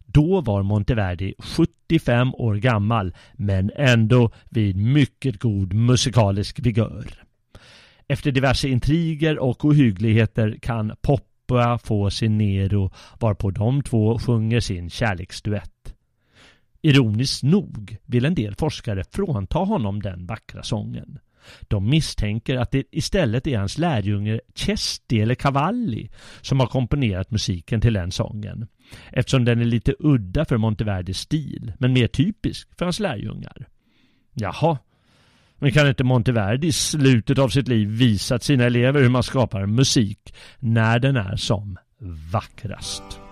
[0.07, 7.07] Då var Monteverdi 75 år gammal men ändå vid mycket god musikalisk vigör.
[8.09, 14.91] Efter diverse intriger och ohyggligheter kan Poppa få sin Nero varpå de två sjunger sin
[14.91, 15.76] kärleksduett.
[16.83, 21.19] Ironiskt nog vill en del forskare frånta honom den vackra sången.
[21.61, 26.11] De misstänker att det istället är hans lärjunge Cesti eller Cavalli
[26.41, 28.67] som har komponerat musiken till den sången.
[29.13, 33.69] Eftersom den är lite udda för Monteverdis stil, men mer typisk för hans lärjungar.
[34.33, 34.79] Jaha,
[35.59, 39.67] men kan inte Monteverdi i slutet av sitt liv visat sina elever hur man skapar
[39.67, 41.79] musik när den är som
[42.33, 43.26] vackrast?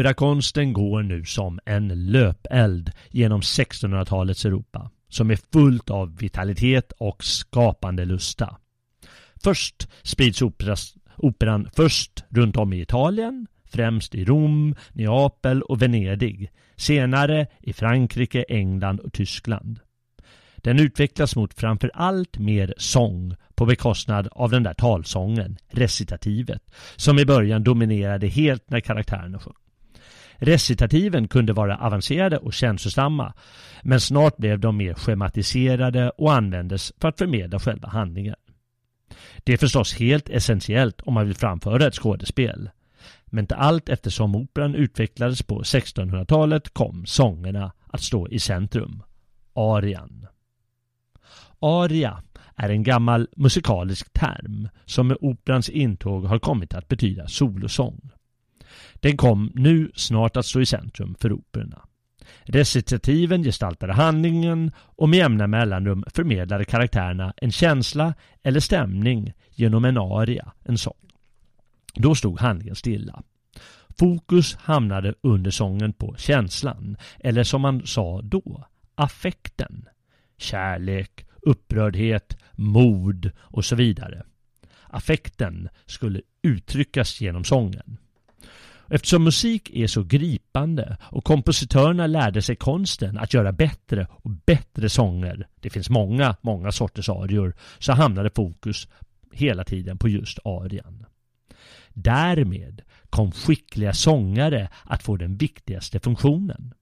[0.00, 7.24] Operakonsten går nu som en löpeld genom 1600-talets Europa som är fullt av vitalitet och
[7.24, 8.56] skapande lusta.
[9.42, 16.50] Först sprids operas, operan först runt om i Italien, främst i Rom, Neapel och Venedig,
[16.76, 19.80] senare i Frankrike, England och Tyskland.
[20.56, 26.62] Den utvecklas mot framför allt mer sång på bekostnad av den där talsången, recitativet,
[26.96, 29.54] som i början dominerade helt när karaktärerna sjöng.
[30.42, 33.34] Recitativen kunde vara avancerade och känslosamma,
[33.82, 38.34] men snart blev de mer schematiserade och användes för att förmedla själva handlingen.
[39.44, 42.70] Det är förstås helt essentiellt om man vill framföra ett skådespel.
[43.24, 49.02] Men inte allt eftersom operan utvecklades på 1600-talet kom sångerna att stå i centrum.
[49.54, 50.26] Arian.
[51.58, 52.22] Aria
[52.56, 58.10] är en gammal musikalisk term som med operans intåg har kommit att betyda solosång.
[58.94, 61.82] Den kom nu snart att stå i centrum för operorna.
[62.42, 69.98] Recitativen gestaltade handlingen och med jämna mellanrum förmedlade karaktärerna en känsla eller stämning genom en
[69.98, 71.10] aria, en sång.
[71.94, 73.22] Då stod handlingen stilla.
[73.98, 78.64] Fokus hamnade under sången på känslan, eller som man sa då,
[78.94, 79.88] affekten.
[80.38, 84.22] Kärlek, upprördhet, mod och så vidare.
[84.82, 87.98] Affekten skulle uttryckas genom sången.
[88.92, 94.88] Eftersom musik är så gripande och kompositörerna lärde sig konsten att göra bättre och bättre
[94.88, 98.88] sånger, det finns många, många sorters arior, så hamnade fokus
[99.32, 101.06] hela tiden på just arian.
[101.88, 106.74] Därmed kom skickliga sångare att få den viktigaste funktionen.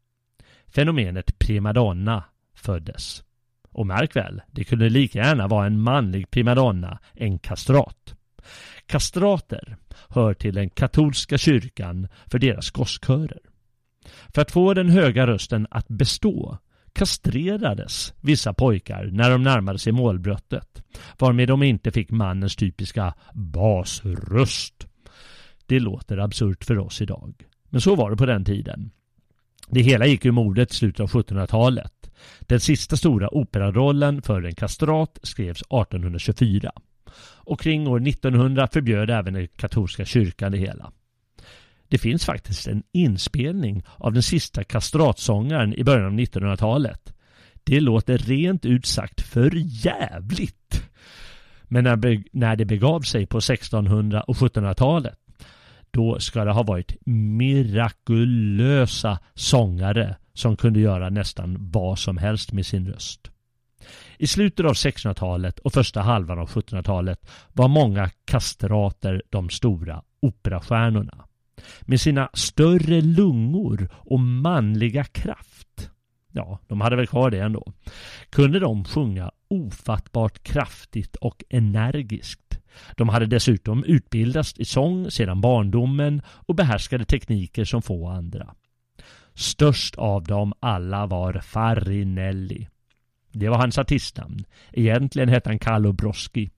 [0.66, 3.22] Fenomenet primadonna föddes.
[3.70, 8.14] Och märk väl, det kunde lika gärna vara en manlig primadonna, en kastrat.
[8.86, 9.76] Kastrater
[10.08, 13.40] hör till den katolska kyrkan för deras gosskörer.
[14.34, 16.58] För att få den höga rösten att bestå
[16.92, 20.82] kastrerades vissa pojkar när de närmade sig målbrottet,
[21.18, 24.86] varmed de inte fick mannens typiska basröst.
[25.66, 27.34] Det låter absurt för oss idag,
[27.68, 28.90] men så var det på den tiden.
[29.70, 32.10] Det hela gick ur modet i slutet av 1700-talet.
[32.40, 36.72] Den sista stora operarollen för en kastrat skrevs 1824
[37.20, 40.92] och kring år 1900 förbjöd även den katolska kyrkan det hela.
[41.88, 47.12] Det finns faktiskt en inspelning av den sista kastratsångaren i början av 1900-talet.
[47.64, 49.52] Det låter rent ut sagt för
[49.84, 50.82] jävligt.
[51.62, 51.84] Men
[52.32, 55.18] när det begav sig på 1600 och 1700-talet
[55.90, 62.66] då ska det ha varit mirakulösa sångare som kunde göra nästan vad som helst med
[62.66, 63.30] sin röst.
[64.18, 71.24] I slutet av 1600-talet och första halvan av 1700-talet var många kastrater de stora operastjärnorna.
[71.80, 75.90] Med sina större lungor och manliga kraft,
[76.32, 77.72] ja, de hade väl kvar det ändå,
[78.30, 82.58] kunde de sjunga ofattbart kraftigt och energiskt.
[82.96, 88.54] De hade dessutom utbildats i sång sedan barndomen och behärskade tekniker som få andra.
[89.34, 92.68] Störst av dem alla var Farinelli.
[93.38, 94.44] Det var hans artistnamn.
[94.72, 96.50] Egentligen hette han Carlo Broschi.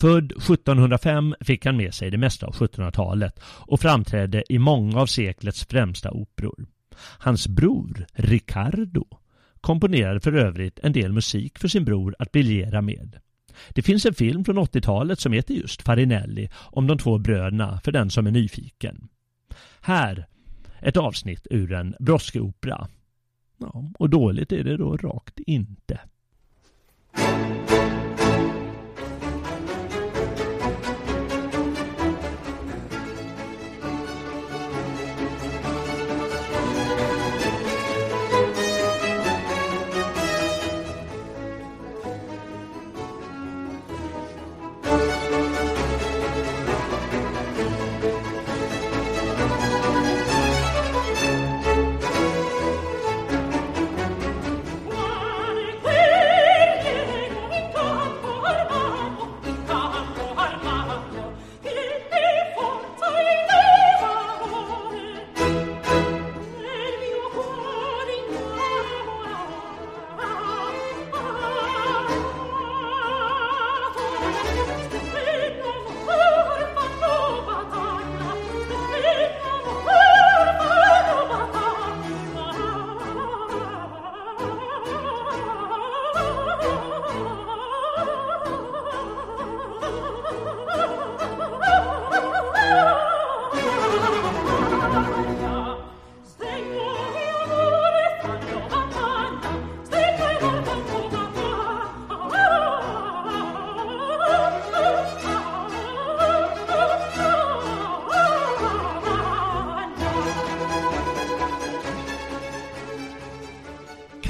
[0.00, 5.06] Född 1705 fick han med sig det mesta av 1700-talet och framträdde i många av
[5.06, 6.66] seklets främsta operor.
[7.18, 9.04] Hans bror, Riccardo,
[9.60, 13.18] komponerade för övrigt en del musik för sin bror att briljera med.
[13.68, 17.92] Det finns en film från 80-talet som heter just Farinelli om de två bröderna för
[17.92, 19.08] den som är nyfiken.
[19.80, 20.26] Här
[20.80, 22.88] ett avsnitt ur en Broschi-opera
[23.60, 26.00] Ja, och dåligt är det då rakt inte.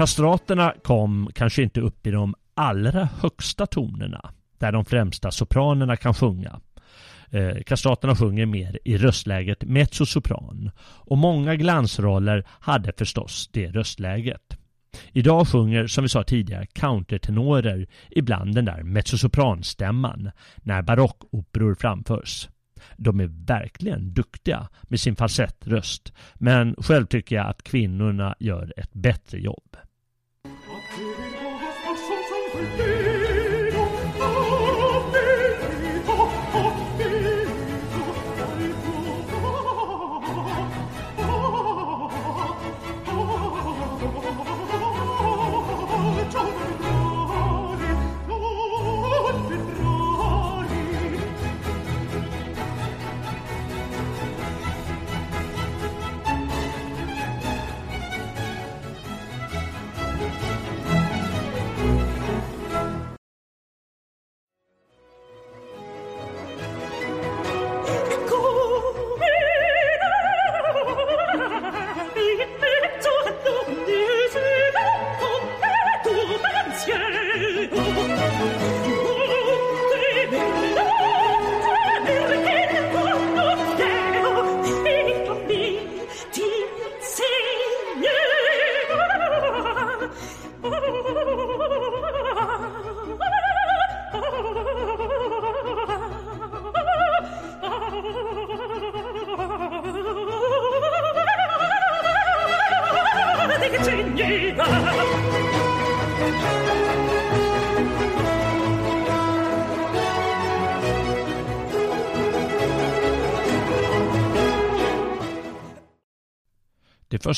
[0.01, 6.15] Kastraterna kom kanske inte upp i de allra högsta tonerna där de främsta sopranerna kan
[6.15, 6.61] sjunga.
[7.31, 14.59] Eh, kastraterna sjunger mer i röstläget mezzosopran och många glansroller hade förstås det röstläget.
[15.13, 22.49] Idag sjunger, som vi sa tidigare, countertenorer ibland den där mezzosopranstämman när barockoperor framförs.
[22.97, 28.93] De är verkligen duktiga med sin falsettröst men själv tycker jag att kvinnorna gör ett
[28.93, 29.77] bättre jobb.
[32.53, 33.20] Det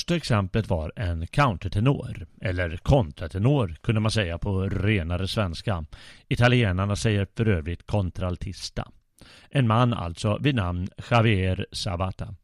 [0.03, 5.85] första exemplet var en countertenor, eller kontratenor kunde man säga på renare svenska.
[6.29, 8.89] Italienarna säger för övrigt kontraltista.
[9.51, 12.35] En man alltså vid namn Javier Savata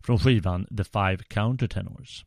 [0.00, 2.24] från skivan The Five Countertenors.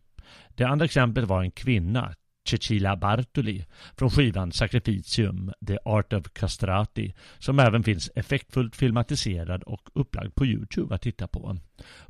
[0.55, 2.13] Det andra exemplet var en kvinna,
[2.47, 3.65] Cecilia Bartoli
[3.97, 10.45] från skivan Sacrificium, The Art of Castrati som även finns effektfullt filmatiserad och upplagd på
[10.45, 11.57] Youtube att titta på.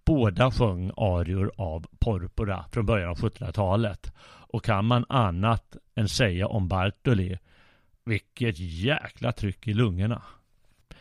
[0.06, 4.12] Båda sjöng arior av Porpora från början av 1700-talet
[4.48, 7.38] och kan man annat än säga om Bartoli
[8.06, 10.22] vilket jäkla tryck i lungorna.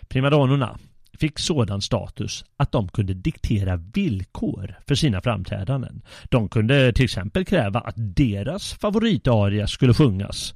[0.08, 0.78] Primadonnorna
[1.18, 6.02] fick sådan status att de kunde diktera villkor för sina framträdanden.
[6.24, 10.54] De kunde till exempel kräva att deras favoritaria skulle sjungas.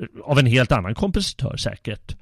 [0.00, 2.16] Eh, av en helt annan kompositör säkert.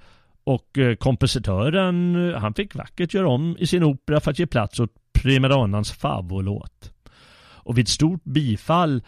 [0.44, 4.46] Och eh, kompositören, eh, han fick vackert göra om i sin opera för att ge
[4.46, 6.92] plats åt primadonnans favorit.
[7.66, 9.02] Och vid stort bifall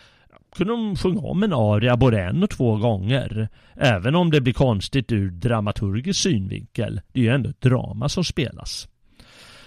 [0.56, 3.48] kunde de sjunga om en aria både en och två gånger.
[3.76, 7.00] Även om det blir konstigt ur dramaturgisk synvinkel.
[7.12, 8.88] Det är ju ändå ett drama som spelas.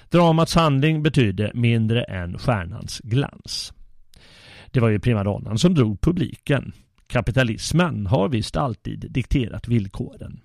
[0.10, 3.74] Dramats handling betydde mindre än stjärnans glans.
[4.72, 6.74] Det var ju primadonnan som drog publiken.
[7.08, 10.42] Kapitalismen har visst alltid dikterat villkoren.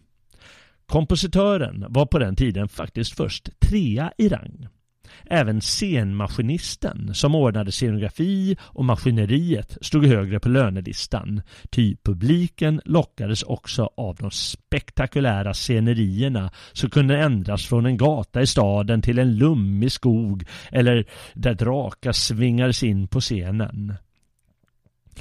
[0.87, 4.69] Kompositören var på den tiden faktiskt först trea i rang.
[5.25, 11.43] Även scenmaskinisten som ordnade scenografi och maskineriet stod högre på lönelistan.
[11.71, 18.47] Ty publiken lockades också av de spektakulära scenerierna som kunde ändras från en gata i
[18.47, 23.95] staden till en lummig skog eller där drakar svingades in på scenen.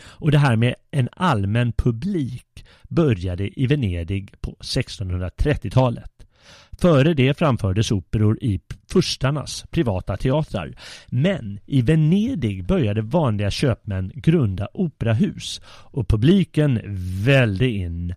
[0.04, 6.15] Och det här med en allmän publik började i Venedig på 1630-talet.
[6.78, 8.60] Före det framfördes operor i
[8.92, 10.76] furstarnas privata teatrar.
[11.08, 16.82] Men i Venedig började vanliga köpmän grunda operahus och publiken
[17.26, 18.16] välde in.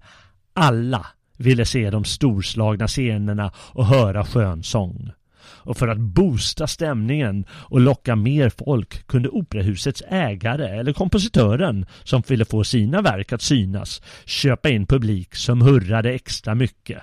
[0.55, 1.07] Alla
[1.37, 5.11] ville se de storslagna scenerna och höra skönsång.
[5.41, 12.23] Och för att boosta stämningen och locka mer folk kunde operahusets ägare eller kompositören som
[12.29, 17.03] ville få sina verk att synas köpa in publik som hurrade extra mycket.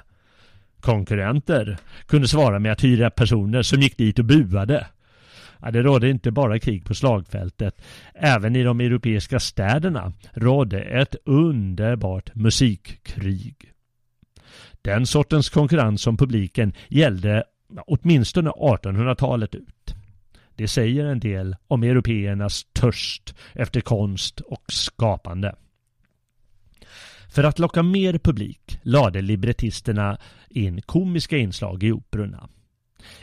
[0.86, 4.88] Konkurrenter kunde svara med att hyra personer som gick dit och buade.
[5.61, 7.81] Ja, det rådde inte bara krig på slagfältet.
[8.13, 13.71] Även i de europeiska städerna rådde ett underbart musikkrig.
[14.81, 17.43] Den sortens konkurrens om publiken gällde
[17.88, 19.95] åtminstone 1800-talet ut.
[20.55, 25.55] Det säger en del om européernas törst efter konst och skapande.
[27.36, 30.17] För att locka mer publik lade librettisterna
[30.49, 32.49] in komiska inslag i operorna.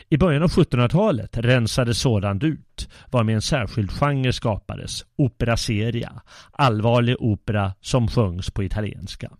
[0.09, 7.15] I början av 1700-talet rensades sådant ut, varmed en särskild genre skapades, opera seria, allvarlig
[7.19, 9.31] opera som sjöngs på italienska.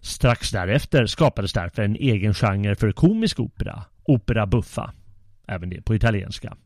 [0.00, 4.92] Strax därefter skapades därför en egen genre för komisk opera, opera buffa,
[5.48, 6.56] även det på italienska.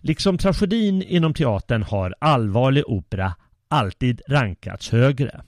[0.00, 3.34] Liksom tragedin inom teatern har allvarlig opera
[3.68, 5.42] alltid rankats högre.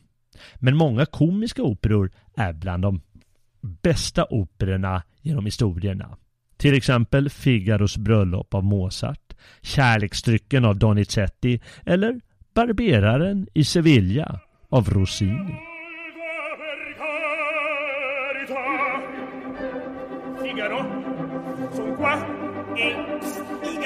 [0.55, 3.01] Men många komiska operor är bland de
[3.83, 6.17] bästa operorna genom historierna.
[6.57, 12.21] Till exempel Figaros bröllop av Mozart, Kärleksdrycken av Donizetti eller
[12.55, 15.55] Barberaren i Sevilla av Rossini.
[20.43, 20.79] Figaro,
[21.73, 22.15] son qua
[22.77, 23.46] e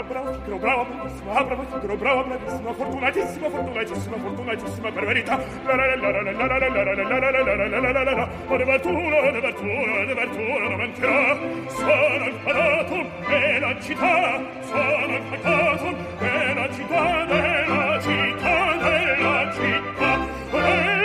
[0.00, 5.36] Abra, tiro brava bravissima, bravo, tiro bravo, bravissimo, fortunatissimo, fortunatissimo, fortunatissimo, per verità.
[5.66, 7.68] La la la la la la la la la la la la la la la
[7.68, 11.38] la la la la Un'apertura, un'apertura, un'apertura non mancherà.
[11.68, 12.96] Sono imparato
[13.28, 20.99] nella città, sono imparato nella città, nella città, nella città.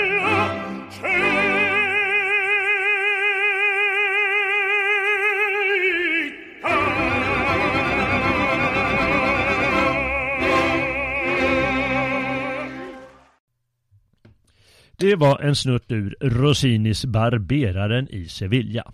[14.98, 18.92] Det var en snutt ur Rossinis Barberaren i Sevilla.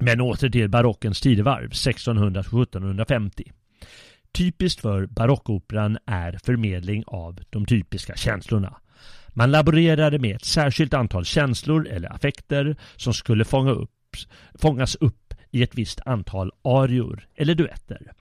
[0.00, 3.52] Men åter till barockens tidevarv 1600-1750.
[4.32, 8.80] Typiskt för barockoperan är förmedling av de typiska känslorna.
[9.28, 13.90] Man laborerade med ett särskilt antal känslor eller affekter som skulle fånga upp,
[14.54, 18.12] fångas upp i ett visst antal arior eller duetter.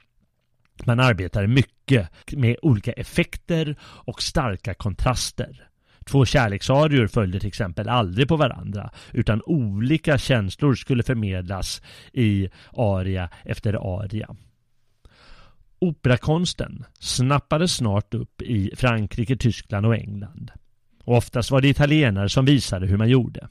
[0.85, 5.66] Man arbetade mycket med olika effekter och starka kontraster.
[6.07, 11.81] Två kärleksarior följde till exempel aldrig på varandra utan olika känslor skulle förmedlas
[12.13, 14.35] i aria efter aria.
[15.79, 20.51] Operakonsten snappades snart upp i Frankrike, Tyskland och England.
[21.03, 23.47] Och oftast var det italienare som visade hur man gjorde.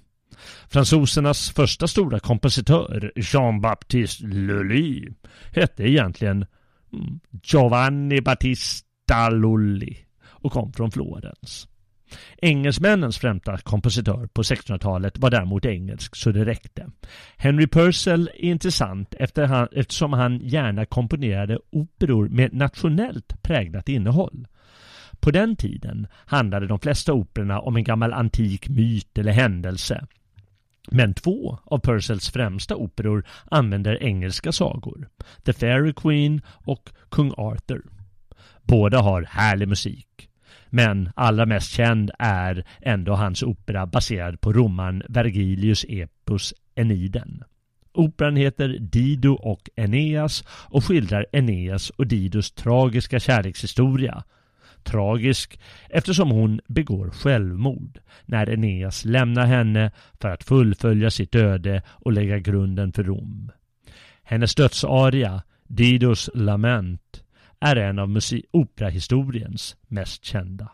[0.68, 5.08] Fransosernas första stora kompositör, Jean-Baptiste Lully,
[5.54, 6.46] hette egentligen
[6.92, 11.68] mm, Giovanni Battista Lully och kom från Florens.
[12.42, 16.86] Engelsmännens främsta kompositör på 1600-talet var däremot engelsk så det räckte.
[17.36, 19.14] Henry Purcell är intressant
[19.72, 24.46] eftersom han gärna komponerade operor med nationellt präglat innehåll.
[25.20, 30.06] På den tiden handlade de flesta operorna om en gammal antik myt eller händelse.
[30.90, 35.08] Men två av Purcells främsta operor använder engelska sagor.
[35.44, 37.82] The Fairy Queen och Kung Arthur.
[38.62, 40.28] Båda har härlig musik.
[40.70, 47.44] Men allra mest känd är ändå hans opera baserad på romaren Vergilius epos Eniden.
[47.92, 54.24] Operan heter Dido och Eneas och skildrar Eneas och Didos tragiska kärlekshistoria.
[54.82, 55.60] Tragisk
[55.90, 59.90] eftersom hon begår självmord när Eneas lämnar henne
[60.20, 63.50] för att fullfölja sitt öde och lägga grunden för Rom.
[64.22, 67.22] Hennes dödsaria, Didos lament,
[67.60, 68.08] är en av
[68.50, 70.70] operahistoriens mest kända.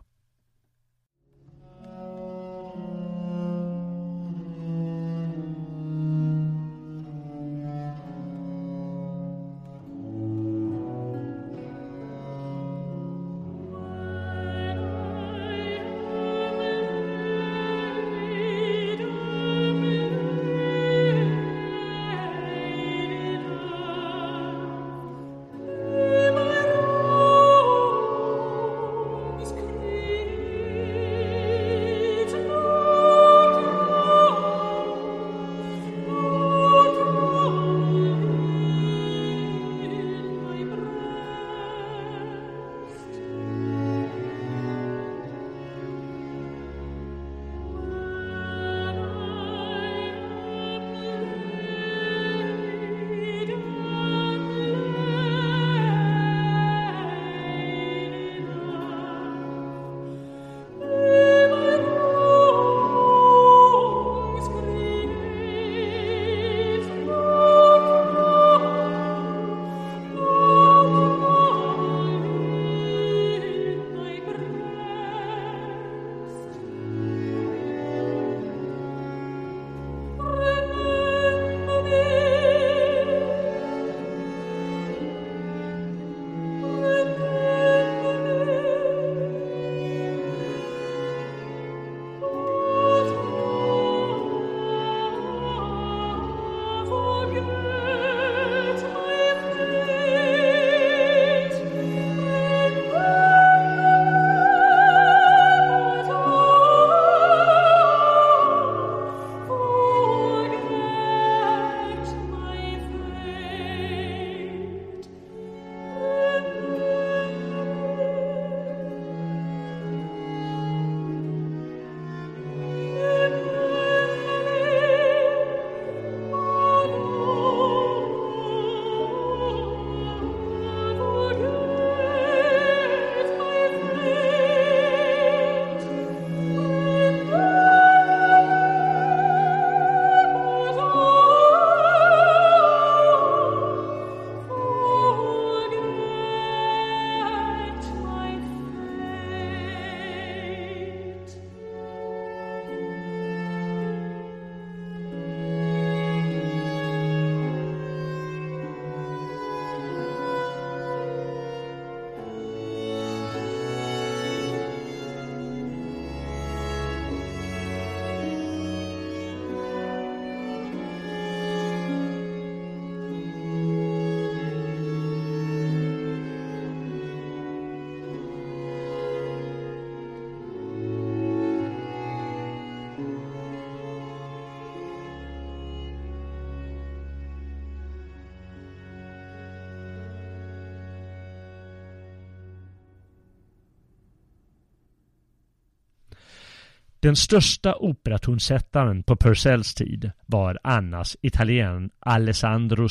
[197.03, 202.89] Den största operatonsättaren på Purcells tid var Annas italienaren Alessandro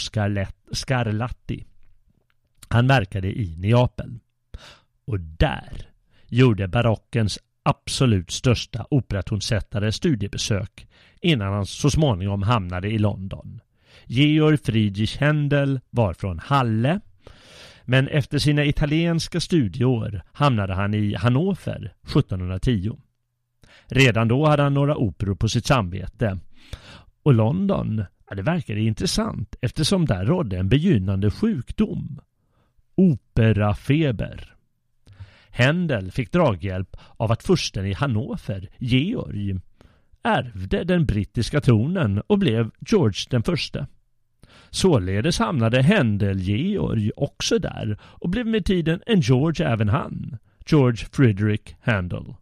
[0.72, 1.66] Scarlatti.
[2.68, 4.20] Han verkade i Neapel.
[5.06, 5.90] Och där
[6.28, 10.88] gjorde barockens absolut största operatonsättare studiebesök
[11.22, 13.62] innan han så småningom hamnade i London.
[14.06, 17.00] Georg Friedrich Händel var från Halle
[17.84, 22.98] men efter sina italienska studieår hamnade han i Hannover 1710.
[23.94, 26.40] Redan då hade han några operor på sitt samvete.
[27.24, 32.22] Och London, ja, det verkade intressant eftersom där rådde en begynnande sjukdom.
[32.96, 34.56] Operafeber.
[35.50, 39.56] Händel fick draghjälp av att fursten i Hannover, Georg,
[40.24, 43.88] ärvde den brittiska tronen och blev George den förste.
[44.70, 51.76] Således hamnade Händel-Georg också där och blev med tiden en George även han, George Frederick
[51.82, 52.34] Handel.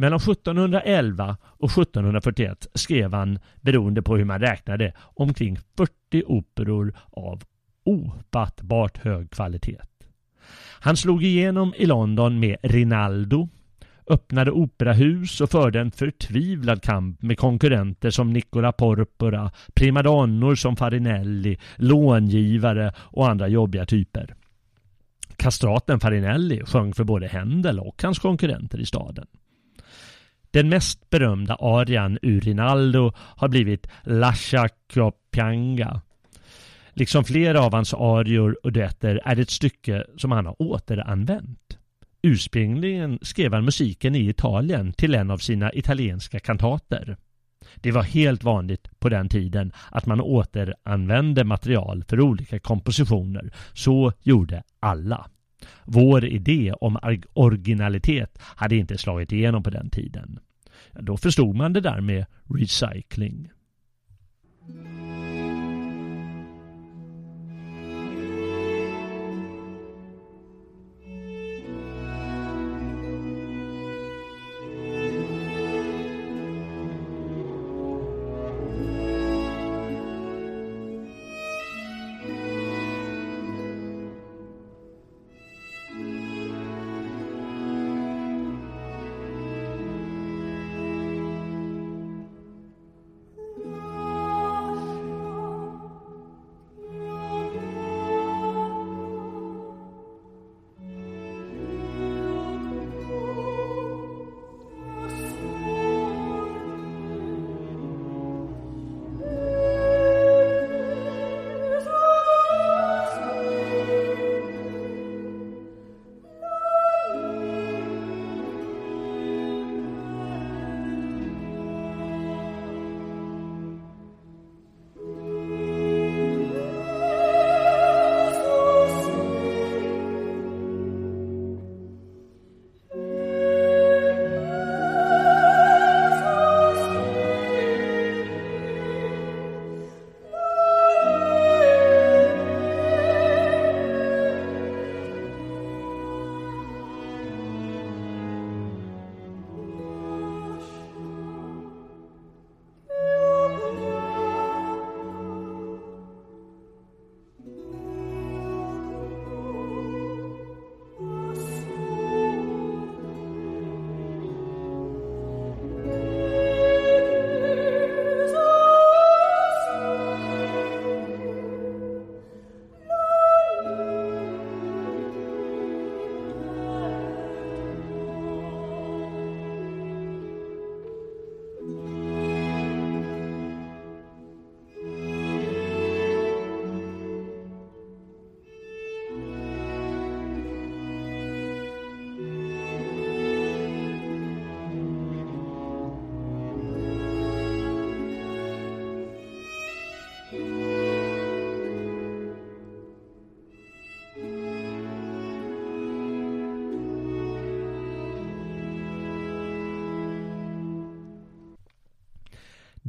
[0.00, 7.42] Mellan 1711 och 1741 skrev han, beroende på hur man räknade, omkring 40 operor av
[7.84, 9.78] ofattbart hög kvalitet.
[10.80, 13.48] Han slog igenom i London med Rinaldo,
[14.06, 21.58] öppnade operahus och förde en förtvivlad kamp med konkurrenter som Nicola Porpora, primadonnor som Farinelli,
[21.76, 24.34] långivare och andra jobbiga typer.
[25.36, 29.26] Kastraten Farinelli sjöng för både Händel och hans konkurrenter i staden.
[30.50, 34.68] Den mest berömda arian ur Rinaldo har blivit Lascia
[35.30, 36.00] Pianga.
[36.92, 41.78] Liksom flera av hans arior och duetter är det ett stycke som han har återanvänt.
[42.22, 47.16] Ursprungligen skrev han musiken i Italien till en av sina italienska kantater.
[47.74, 53.52] Det var helt vanligt på den tiden att man återanvände material för olika kompositioner.
[53.72, 55.26] Så gjorde alla.
[55.84, 56.98] Vår idé om
[57.32, 60.38] originalitet hade inte slagit igenom på den tiden.
[60.92, 63.50] Då förstod man det där med recycling.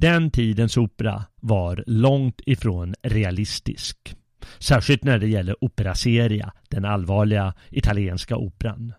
[0.02, 4.16] Den tidens opera var långt ifrån realistisk.
[4.60, 8.94] Särskilt när det gäller opera seria, den allvarliga italienska operan.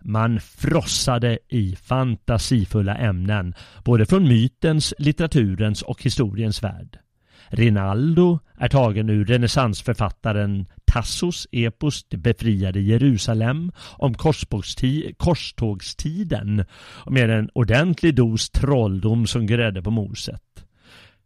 [0.00, 3.54] Man frossade i fantasifulla ämnen,
[3.84, 6.98] både från mytens, litteraturens och historiens värld.
[7.48, 14.14] Rinaldo är tagen ur renässansförfattaren Tassos epos Det befriade Jerusalem om
[15.16, 16.64] korstågstiden
[17.06, 20.64] med en ordentlig dos trolldom som grädde på moset.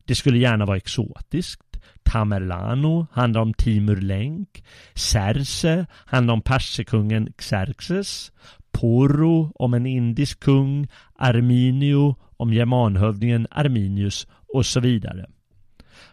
[0.08, 1.62] Det skulle gärna vara exotiskt.
[2.04, 4.64] Tamerlano handlar om Timur Lenk.
[4.94, 8.32] Cerse handlar om persekungen Xerxes.
[8.72, 10.88] Porro om en indisk kung.
[11.18, 15.26] Arminio om germanhövdingen Arminius och så vidare.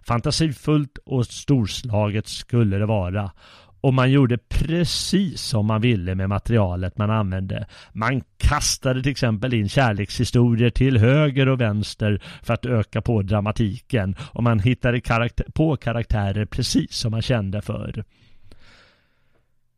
[0.07, 3.31] Fantasifullt och storslaget skulle det vara
[3.83, 7.67] och man gjorde precis som man ville med materialet man använde.
[7.93, 14.15] Man kastade till exempel in kärlekshistorier till höger och vänster för att öka på dramatiken
[14.19, 18.03] och man hittade karaktär på karaktärer precis som man kände för.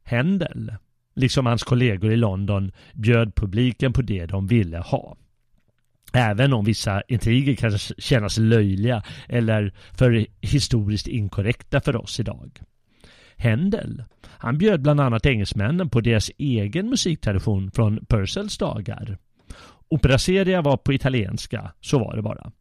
[0.04, 0.74] Händel,
[1.16, 5.18] liksom hans kollegor i London, bjöd publiken på det de ville ha.
[6.14, 12.62] Även om vissa intriger kan kännas löjliga eller för historiskt inkorrekta för oss idag.
[13.38, 19.18] Händel, han bjöd bland annat engelsmännen på deras egen musiktradition från Purcells dagar.
[19.88, 22.52] Operaseria var på italienska, så var det bara.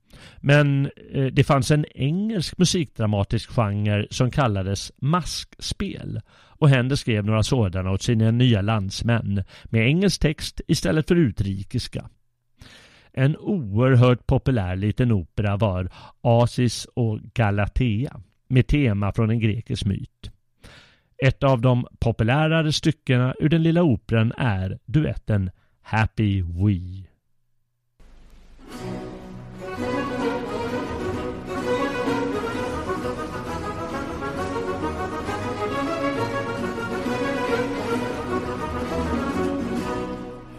[0.41, 6.21] Men eh, det fanns en engelsk musikdramatisk genre som kallades maskspel
[6.59, 12.09] och Händel skrev några sådana åt sina nya landsmän med engelsk text istället för utrikiska.
[13.17, 20.31] En oerhört populär liten opera var Asis och Galatea med tema från en grekisk myt.
[21.19, 25.51] Ett av de populärare styckena ur den lilla operan är duetten
[25.83, 27.05] Happy We.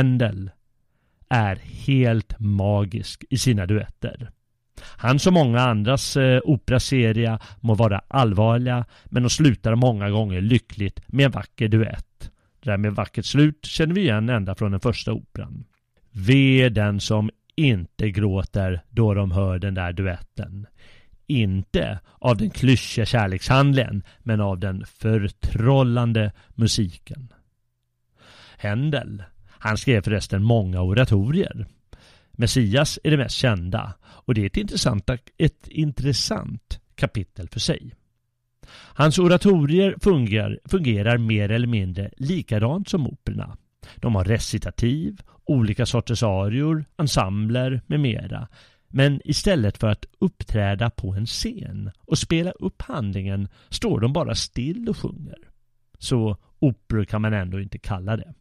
[0.00, 0.50] Händel
[1.28, 4.30] är helt magisk i sina duetter.
[4.82, 11.00] Han som många andras eh, operaseria må vara allvarliga men de slutar många gånger lyckligt
[11.06, 12.30] med en vacker duett.
[12.60, 15.64] Det där med vackert slut känner vi igen ända från den första operan.
[16.10, 20.66] Ve den som inte gråter då de hör den där duetten.
[21.26, 27.32] Inte av den klyschiga kärlekshandlingen men av den förtrollande musiken.
[28.58, 29.22] Händel
[29.60, 31.66] han skrev förresten många oratorier.
[32.32, 37.94] Messias är det mest kända och det är ett intressant, ett intressant kapitel för sig.
[38.72, 43.56] Hans oratorier fungerar, fungerar mer eller mindre likadant som operorna.
[43.96, 48.48] De har recitativ, olika sorters arior, ensembler med mera.
[48.88, 54.34] Men istället för att uppträda på en scen och spela upp handlingen står de bara
[54.34, 55.38] still och sjunger.
[55.98, 58.34] Så operor kan man ändå inte kalla det.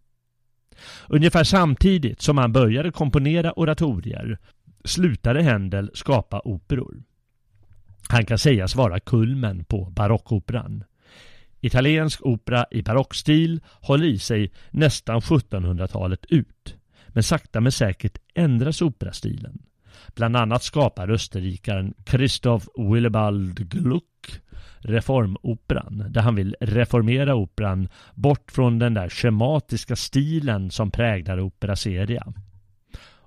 [1.08, 4.38] Ungefär samtidigt som han började komponera oratorier
[4.86, 7.04] slutade Händel skapa operor.
[8.10, 10.84] Han kan sägas vara kulmen på barockoperan.
[11.62, 16.76] Italiensk opera i barockstil håller i sig nästan 1700-talet ut.
[17.08, 19.60] Men sakta men säkert ändras operastilen.
[20.16, 24.42] Bland annat skapar österrikaren Christoph Willibald Gluck
[24.80, 31.76] reformoperan där han vill reformera operan bort från den där schematiska stilen som präglar opera
[31.76, 32.34] seria.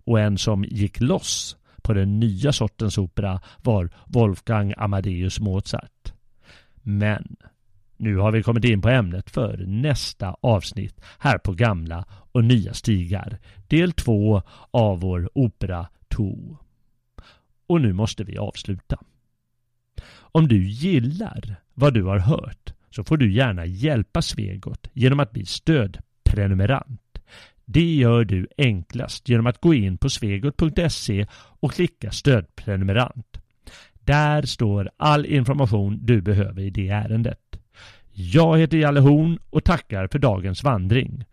[0.04, 6.12] Och en som gick loss på den nya sortens opera var Wolfgang Amadeus Mozart.
[6.82, 7.36] Men
[7.96, 12.74] nu har vi kommit in på ämnet för nästa avsnitt här på gamla och nya
[12.74, 13.38] stigar.
[13.68, 16.56] Del två av vår opera To.
[17.66, 18.98] Och nu måste vi avsluta.
[20.14, 25.32] Om du gillar vad du har hört så får du gärna hjälpa Svegot genom att
[25.32, 27.18] bli stödprenumerant.
[27.64, 33.40] Det gör du enklast genom att gå in på svegot.se och klicka stödprenumerant.
[33.94, 37.60] Där står all information du behöver i det ärendet.
[38.12, 41.24] Jag heter Jalle Horn och tackar för dagens vandring.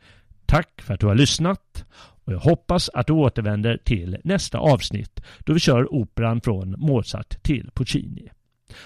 [0.45, 1.85] Tack för att du har lyssnat
[2.29, 7.43] och jag hoppas att du återvänder till nästa avsnitt då vi kör operan från Mozart
[7.43, 8.29] till Puccini.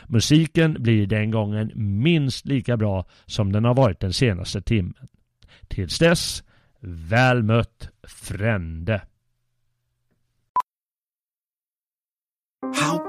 [0.08, 5.08] Musiken blir den gången minst lika bra som den har varit den senaste timmen.
[5.68, 6.44] Tills dess,
[6.80, 9.02] väl mött frände!
[12.76, 13.03] How